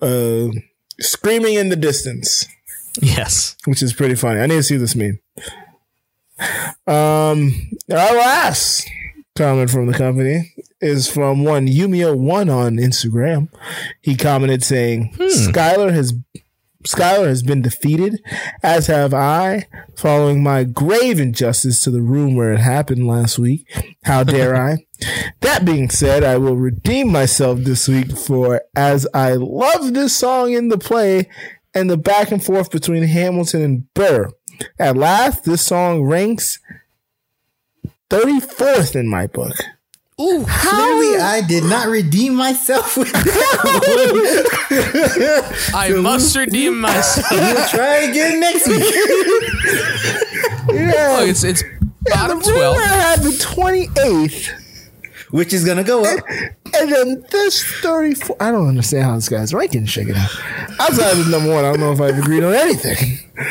uh, 0.02 0.50
screaming 1.00 1.56
in 1.56 1.70
the 1.70 1.76
distance, 1.76 2.46
Yes. 3.00 3.56
which 3.66 3.82
is 3.82 3.94
pretty 3.94 4.16
funny. 4.16 4.40
I 4.40 4.48
need 4.48 4.56
to 4.56 4.64
see 4.64 4.78
this 4.78 4.96
meme. 4.96 5.20
Um, 6.88 7.70
our 7.92 8.16
last 8.16 8.90
comment 9.36 9.70
from 9.70 9.88
the 9.88 9.94
company 9.94 10.54
is 10.82 11.08
from 11.08 11.44
one 11.44 11.68
Yumio 11.68 12.18
one 12.18 12.50
on 12.50 12.78
Instagram. 12.78 13.50
He 14.02 14.16
commented 14.16 14.64
saying, 14.64 15.16
"Schuyler 15.30 15.92
has 15.92 16.14
Schuyler 16.84 17.28
has 17.28 17.44
been 17.44 17.62
defeated, 17.62 18.22
as 18.64 18.88
have 18.88 19.14
I, 19.14 19.68
following 19.96 20.42
my 20.42 20.64
grave 20.64 21.20
injustice 21.20 21.84
to 21.84 21.92
the 21.92 22.02
room 22.02 22.36
where 22.36 22.54
it 22.54 22.60
happened 22.60 23.06
last 23.06 23.38
week. 23.38 23.68
How 24.04 24.24
dare 24.24 24.56
I? 24.56 24.86
That 25.42 25.66
being 25.66 25.90
said, 25.90 26.24
I 26.24 26.38
will 26.38 26.56
redeem 26.56 27.12
myself 27.12 27.62
this 27.62 27.88
week 27.88 28.16
for 28.16 28.62
as 28.76 29.08
I 29.16 29.34
love 29.34 29.96
this 29.96 30.16
song 30.16 30.54
in 30.54 30.68
the 30.70 30.78
play 30.78 31.28
and 31.74 31.90
the 31.90 31.98
back 31.98 32.32
and 32.32 32.44
forth 32.44 32.70
between 32.72 33.04
Hamilton 33.04 33.62
and 33.62 33.94
Burr. 33.94 34.30
At 34.80 34.96
last, 34.98 35.44
this 35.46 35.66
song 35.66 36.04
ranks 36.04 36.60
34th 38.10 38.96
in 38.96 39.08
my 39.08 39.28
book. 39.28 39.54
Ooh. 40.20 40.46
Clearly, 40.48 41.18
I 41.20 41.42
did 41.48 41.64
not 41.64 41.88
redeem 41.88 42.36
myself 42.36 42.96
with 42.98 43.12
that 43.12 44.44
one. 45.72 45.76
I 45.76 45.90
must 46.00 46.36
redeem 46.36 46.80
myself. 46.80 47.26
we'll 47.32 47.68
try 47.70 47.96
again 48.10 48.40
next 48.40 48.68
week. 48.68 48.84
Yeah, 50.74 51.18
Oh, 51.20 51.26
it's 51.26 51.44
it's 51.44 51.64
bottom 52.06 52.40
the 52.40 52.52
rumor 52.52 52.60
twelve. 52.60 52.78
had 52.78 53.20
the 53.24 53.30
28th. 53.32 54.61
Which 55.32 55.54
is 55.54 55.66
gonna 55.66 55.84
go 55.84 56.04
up. 56.04 56.24
And 56.74 56.92
then 56.92 57.26
this 57.32 57.64
34. 57.82 58.38
I 58.40 58.52
don't 58.52 58.68
understand 58.68 59.06
how 59.06 59.16
this 59.16 59.30
guy's 59.30 59.54
ranking 59.54 59.86
shaking 59.86 60.16
out. 60.16 60.30
Outside 60.80 61.18
of 61.20 61.28
number 61.30 61.54
one, 61.54 61.66
I 61.66 61.72
don't 61.72 61.80
know 61.80 61.92
if 61.92 62.02
I've 62.02 62.18
agreed 62.20 62.44
on 62.44 62.54
anything. 62.54 63.20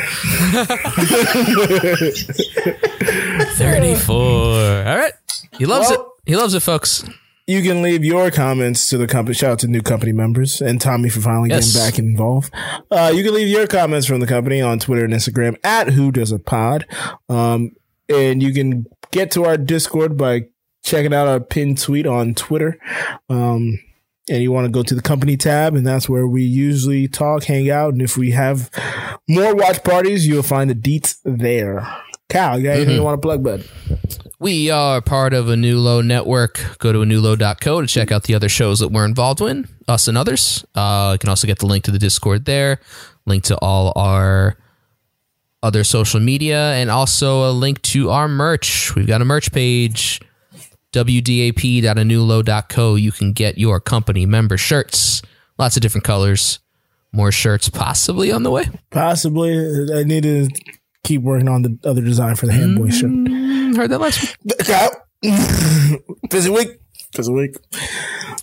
Thirty-four. 3.56 4.86
All 4.86 4.96
right. 4.96 5.12
He 5.58 5.66
loves 5.66 5.88
Well- 5.90 6.00
it. 6.00 6.06
He 6.30 6.36
loves 6.36 6.54
it, 6.54 6.60
folks. 6.60 7.04
You 7.46 7.62
can 7.62 7.82
leave 7.82 8.04
your 8.04 8.30
comments 8.30 8.86
to 8.88 8.98
the 8.98 9.08
company. 9.08 9.34
Shout 9.34 9.52
out 9.52 9.58
to 9.60 9.66
new 9.66 9.80
company 9.82 10.12
members 10.12 10.60
and 10.60 10.80
Tommy 10.80 11.08
for 11.08 11.20
finally 11.20 11.48
Yes. 11.48 11.72
getting 11.72 11.90
back 11.90 11.98
involved. 11.98 12.54
Uh, 12.90 13.10
you 13.12 13.24
can 13.24 13.34
leave 13.34 13.48
your 13.48 13.66
comments 13.66 14.06
from 14.06 14.20
the 14.20 14.26
company 14.26 14.60
on 14.60 14.78
Twitter 14.78 15.04
and 15.04 15.12
Instagram 15.12 15.56
at 15.64 15.88
Who 15.88 16.12
Does 16.12 16.30
a 16.30 16.38
Pod. 16.38 16.86
Um, 17.28 17.72
and 18.08 18.40
you 18.40 18.52
can 18.52 18.86
get 19.10 19.32
to 19.32 19.44
our 19.46 19.56
Discord 19.56 20.16
by 20.16 20.42
checking 20.82 21.14
out 21.14 21.28
our 21.28 21.40
pinned 21.40 21.78
tweet 21.78 22.06
on 22.06 22.34
Twitter. 22.34 22.78
Um, 23.28 23.78
and 24.28 24.42
you 24.42 24.52
want 24.52 24.66
to 24.66 24.70
go 24.70 24.82
to 24.82 24.94
the 24.94 25.02
company 25.02 25.36
tab, 25.36 25.74
and 25.74 25.86
that's 25.86 26.08
where 26.08 26.26
we 26.26 26.42
usually 26.44 27.08
talk, 27.08 27.44
hang 27.44 27.68
out, 27.68 27.92
and 27.92 28.02
if 28.02 28.16
we 28.16 28.30
have 28.30 28.70
more 29.28 29.54
watch 29.56 29.82
parties, 29.82 30.26
you'll 30.26 30.42
find 30.44 30.70
the 30.70 30.74
deets 30.74 31.18
there. 31.24 31.86
Cal, 32.28 32.58
you 32.58 32.64
got 32.64 32.76
anything 32.76 32.94
you 32.94 33.02
want 33.02 33.20
to 33.20 33.26
plug, 33.26 33.42
bud? 33.42 33.68
We 34.38 34.70
are 34.70 35.00
part 35.00 35.34
of 35.34 35.48
a 35.48 35.56
new 35.56 35.78
low 35.80 36.00
network. 36.00 36.78
Go 36.78 36.92
to 36.92 37.00
anewlow.co 37.00 37.80
to 37.80 37.86
check 37.86 38.12
out 38.12 38.22
the 38.22 38.34
other 38.34 38.48
shows 38.48 38.78
that 38.78 38.88
we're 38.90 39.04
involved 39.04 39.42
in, 39.42 39.68
us 39.88 40.06
and 40.06 40.16
others. 40.16 40.64
Uh, 40.74 41.10
you 41.14 41.18
can 41.18 41.28
also 41.28 41.48
get 41.48 41.58
the 41.58 41.66
link 41.66 41.84
to 41.84 41.90
the 41.90 41.98
Discord 41.98 42.44
there, 42.44 42.80
link 43.26 43.42
to 43.44 43.58
all 43.58 43.92
our 43.96 44.56
other 45.62 45.82
social 45.82 46.20
media, 46.20 46.72
and 46.74 46.88
also 46.88 47.50
a 47.50 47.52
link 47.52 47.82
to 47.82 48.10
our 48.10 48.28
merch. 48.28 48.94
We've 48.94 49.08
got 49.08 49.20
a 49.20 49.24
merch 49.24 49.50
page, 49.52 50.20
wdap.anewlow.co. 50.92 52.94
You 52.94 53.12
can 53.12 53.32
get 53.32 53.58
your 53.58 53.80
company 53.80 54.26
member 54.26 54.56
shirts, 54.56 55.22
lots 55.58 55.76
of 55.76 55.82
different 55.82 56.04
colors, 56.04 56.58
more 57.12 57.32
shirts 57.32 57.68
possibly 57.68 58.30
on 58.32 58.42
the 58.42 58.50
way. 58.50 58.66
Possibly. 58.90 59.52
I 59.94 60.02
need 60.04 60.22
to 60.24 60.48
keep 61.04 61.22
working 61.22 61.48
on 61.48 61.62
the 61.62 61.78
other 61.84 62.00
design 62.02 62.36
for 62.36 62.46
the 62.46 62.52
Handboy 62.52 62.92
shirt. 62.92 63.10
Mm, 63.10 63.76
heard 63.76 63.90
that 63.90 64.00
last 64.00 64.36
week. 65.22 66.30
busy 66.30 66.50
week. 66.50 66.68
Busy 67.16 67.32
week. 67.32 67.56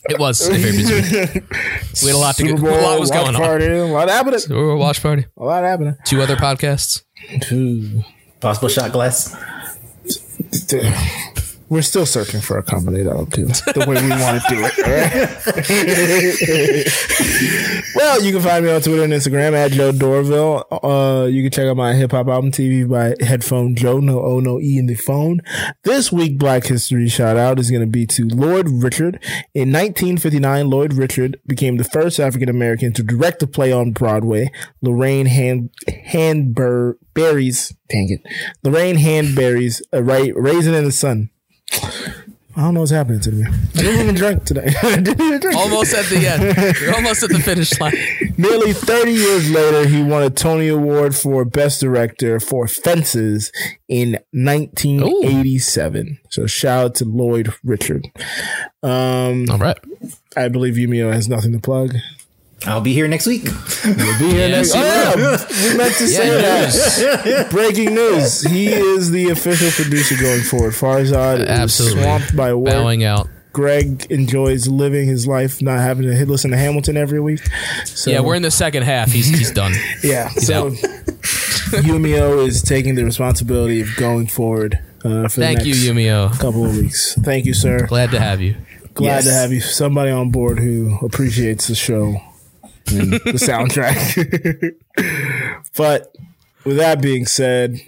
It 0.10 0.20
was 0.20 0.46
a 0.48 0.52
very 0.54 0.72
busy 0.78 0.94
week. 0.94 1.44
We 2.04 2.10
had 2.10 2.16
a 2.16 2.20
lot 2.20 2.36
to 2.36 2.46
Super 2.48 2.62
go. 2.62 2.68
Bowl, 2.70 2.80
A 2.80 2.82
lot 2.82 3.00
was 3.00 3.10
watch 3.10 3.20
going 3.24 3.36
on. 3.36 3.42
party, 3.42 3.66
A 3.66 3.86
lot 3.86 4.08
happening. 4.10 4.40
We 4.50 4.56
were 4.56 4.72
a 4.72 4.78
watch 4.78 5.02
party. 5.02 5.26
A 5.38 5.44
lot 5.44 5.64
happening. 5.64 5.96
Two 6.06 6.22
other 6.22 6.36
podcasts. 6.36 7.04
Two. 7.42 8.04
Possible 8.40 8.68
shot 8.70 8.92
glass. 8.92 9.36
We're 11.69 11.82
still 11.82 12.06
searching 12.06 12.39
for 12.39 12.58
a 12.58 12.63
that'll 12.63 13.25
do 13.25 13.45
the 13.45 13.86
way 13.88 14.01
we 14.01 14.10
want 14.10 14.41
to 14.41 14.47
do 14.49 14.62
it. 14.63 14.75
well, 17.95 18.23
you 18.23 18.32
can 18.32 18.41
find 18.41 18.63
me 18.63 18.71
on 18.71 18.82
Twitter 18.82 19.03
and 19.03 19.12
Instagram 19.12 19.53
at 19.53 19.71
Joe 19.71 19.91
Dorville. 19.91 20.63
Uh, 20.71 21.25
you 21.25 21.43
can 21.43 21.51
check 21.51 21.65
out 21.65 21.75
my 21.75 21.93
hip 21.93 22.12
hop 22.12 22.27
album 22.27 22.51
TV 22.51 22.88
by 22.89 23.15
Headphone 23.25 23.75
Joe. 23.75 23.99
No 23.99 24.21
O, 24.21 24.39
no 24.39 24.62
E 24.62 24.77
in 24.77 24.86
the 24.86 24.95
phone. 24.95 25.41
This 25.84 26.10
week, 26.10 26.39
Black 26.39 26.65
History 26.65 27.10
shout 27.10 27.36
out 27.36 27.60
is 27.60 27.69
going 27.69 27.82
to 27.82 27.88
be 27.88 28.06
to 28.08 28.27
Lloyd 28.27 28.69
Richard. 28.69 29.21
In 29.53 29.73
1959, 29.73 30.69
Lloyd 30.69 30.93
Richard 30.93 31.38
became 31.45 31.75
the 31.75 31.84
first 31.84 32.17
African 32.17 32.47
American 32.47 32.93
to 32.93 33.03
direct 33.03 33.43
a 33.43 33.47
play 33.47 33.73
on 33.73 33.91
Broadway. 33.91 34.51
Lorraine 34.82 35.25
Hand 35.25 35.71
Handber 35.89 36.93
Berries, 37.13 37.75
dang 37.89 38.10
it, 38.10 38.21
Lorraine 38.63 38.97
Handberries, 38.97 39.82
a 39.91 40.01
right, 40.01 40.32
Raisin 40.36 40.73
in 40.73 40.86
the 40.86 40.91
Sun. 40.91 41.30
I 42.58 42.62
don't 42.62 42.74
know 42.74 42.80
what's 42.80 42.92
happening 42.92 43.20
to 43.20 43.32
me. 43.32 43.46
I 43.46 43.82
didn't 43.82 44.02
even 44.02 44.16
drink 44.16 44.44
today. 44.46 44.70
drink. 44.82 45.56
Almost 45.56 45.94
at 45.94 46.06
the 46.06 46.28
end. 46.28 46.78
You're 46.82 46.96
almost 46.96 47.22
at 47.22 47.30
the 47.30 47.38
finish 47.38 47.80
line. 47.80 47.94
Nearly 48.36 48.74
30 48.74 49.12
years 49.12 49.52
later, 49.52 49.88
he 49.88 50.02
won 50.02 50.24
a 50.24 50.32
Tony 50.32 50.68
Award 50.68 51.16
for 51.16 51.46
Best 51.46 51.82
Director 51.82 52.40
for 52.40 52.68
Fences 52.68 53.52
in 53.88 54.13
1987. 54.32 56.08
Ooh. 56.08 56.28
So 56.32 56.48
shout 56.48 56.86
out 56.86 56.96
to 56.96 57.06
Lloyd 57.06 57.54
Richard. 57.63 58.08
Um, 58.82 59.46
All 59.52 59.60
right. 59.60 59.78
I 60.36 60.48
believe 60.48 60.76
Yumio 60.76 61.13
has 61.13 61.30
nothing 61.30 61.52
to 61.52 61.60
plug. 61.60 61.94
I'll 62.65 62.82
be 62.82 62.93
here 62.93 63.08
next 63.08 63.28
week. 63.28 63.46
We'll 63.86 64.20
be 64.20 64.32
here 64.32 64.50
next 64.50 64.74
week. 64.74 64.84
Oh, 64.84 65.15
yeah, 65.17 65.72
we 65.72 65.78
meant 65.78 65.96
to 65.96 66.08
say 66.08 66.28
yeah, 66.28 66.65
that. 66.72 67.48
Breaking 67.52 67.93
news. 67.93 68.41
He 68.41 68.67
is 68.67 69.12
the 69.12 69.30
official 69.30 69.70
producer 69.72 70.15
going 70.20 70.41
forward. 70.41 70.74
Farzad 70.74 71.46
Absolutely. 71.48 72.00
is 72.00 72.04
swamped 72.06 72.36
by 72.36 72.54
work. 72.54 72.74
Bowing 72.74 73.04
out. 73.04 73.30
Greg 73.54 74.08
enjoys 74.10 74.67
living 74.67 75.08
his 75.08 75.28
life, 75.28 75.62
not 75.62 75.80
having 75.80 76.08
to 76.08 76.26
listen 76.26 76.52
to 76.52 76.58
Hamilton 76.58 76.98
every 76.98 77.20
week. 77.20 77.41
So, 77.86 78.12
yeah, 78.12 78.20
we're 78.20 78.36
in 78.36 78.41
the 78.43 78.52
second 78.52 78.84
half. 78.84 79.12
He's 79.12 79.28
he's 79.28 79.52
done. 79.52 79.74
yeah. 80.04 80.30
He's 80.30 80.46
so 80.48 80.72
Yumio 81.82 82.46
is 82.48 82.62
taking 82.62 82.96
the 82.96 83.04
responsibility 83.04 83.82
of 83.82 83.96
going 83.98 84.28
forward. 84.28 84.80
Uh, 85.04 85.28
for 85.28 85.41
Thank 85.41 85.60
the 85.62 85.70
you, 85.70 85.93
next 85.93 86.08
Yumio. 86.08 86.39
Couple 86.39 86.65
of 86.65 86.76
weeks. 86.76 87.15
Thank 87.15 87.46
you, 87.46 87.54
sir. 87.54 87.86
Glad 87.88 88.12
to 88.12 88.20
have 88.20 88.41
you. 88.41 88.56
Glad 88.93 89.08
Yes. 89.08 89.26
to 89.26 89.34
have 89.34 89.52
you. 89.52 89.62
Somebody 89.62 90.12
on 90.12 90.32
board 90.32 90.60
who 90.60 90.98
appreciates 91.04 91.67
the 91.67 91.76
show 91.76 92.22
and 92.91 93.13
the 93.13 93.34
soundtrack. 93.34 94.76
but 95.78 96.15
with 96.65 96.78
that 96.78 97.02
being 97.02 97.26
said, 97.26 97.80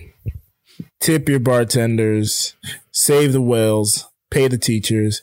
tip 0.99 1.29
your 1.29 1.39
bartenders, 1.39 2.55
save 2.91 3.33
the 3.33 3.41
whales, 3.41 4.05
pay 4.29 4.47
the 4.47 4.57
teachers. 4.57 5.21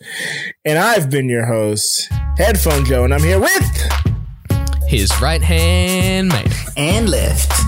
And 0.64 0.78
I've 0.78 1.10
been 1.10 1.28
your 1.28 1.46
host, 1.46 2.08
Headphone 2.36 2.84
Joe, 2.84 3.04
and 3.04 3.14
I'm 3.14 3.22
here 3.22 3.40
with 3.40 3.92
His 4.86 5.20
right 5.20 5.42
hand 5.42 6.28
man. 6.28 6.48
And 6.76 7.08
left. 7.08 7.65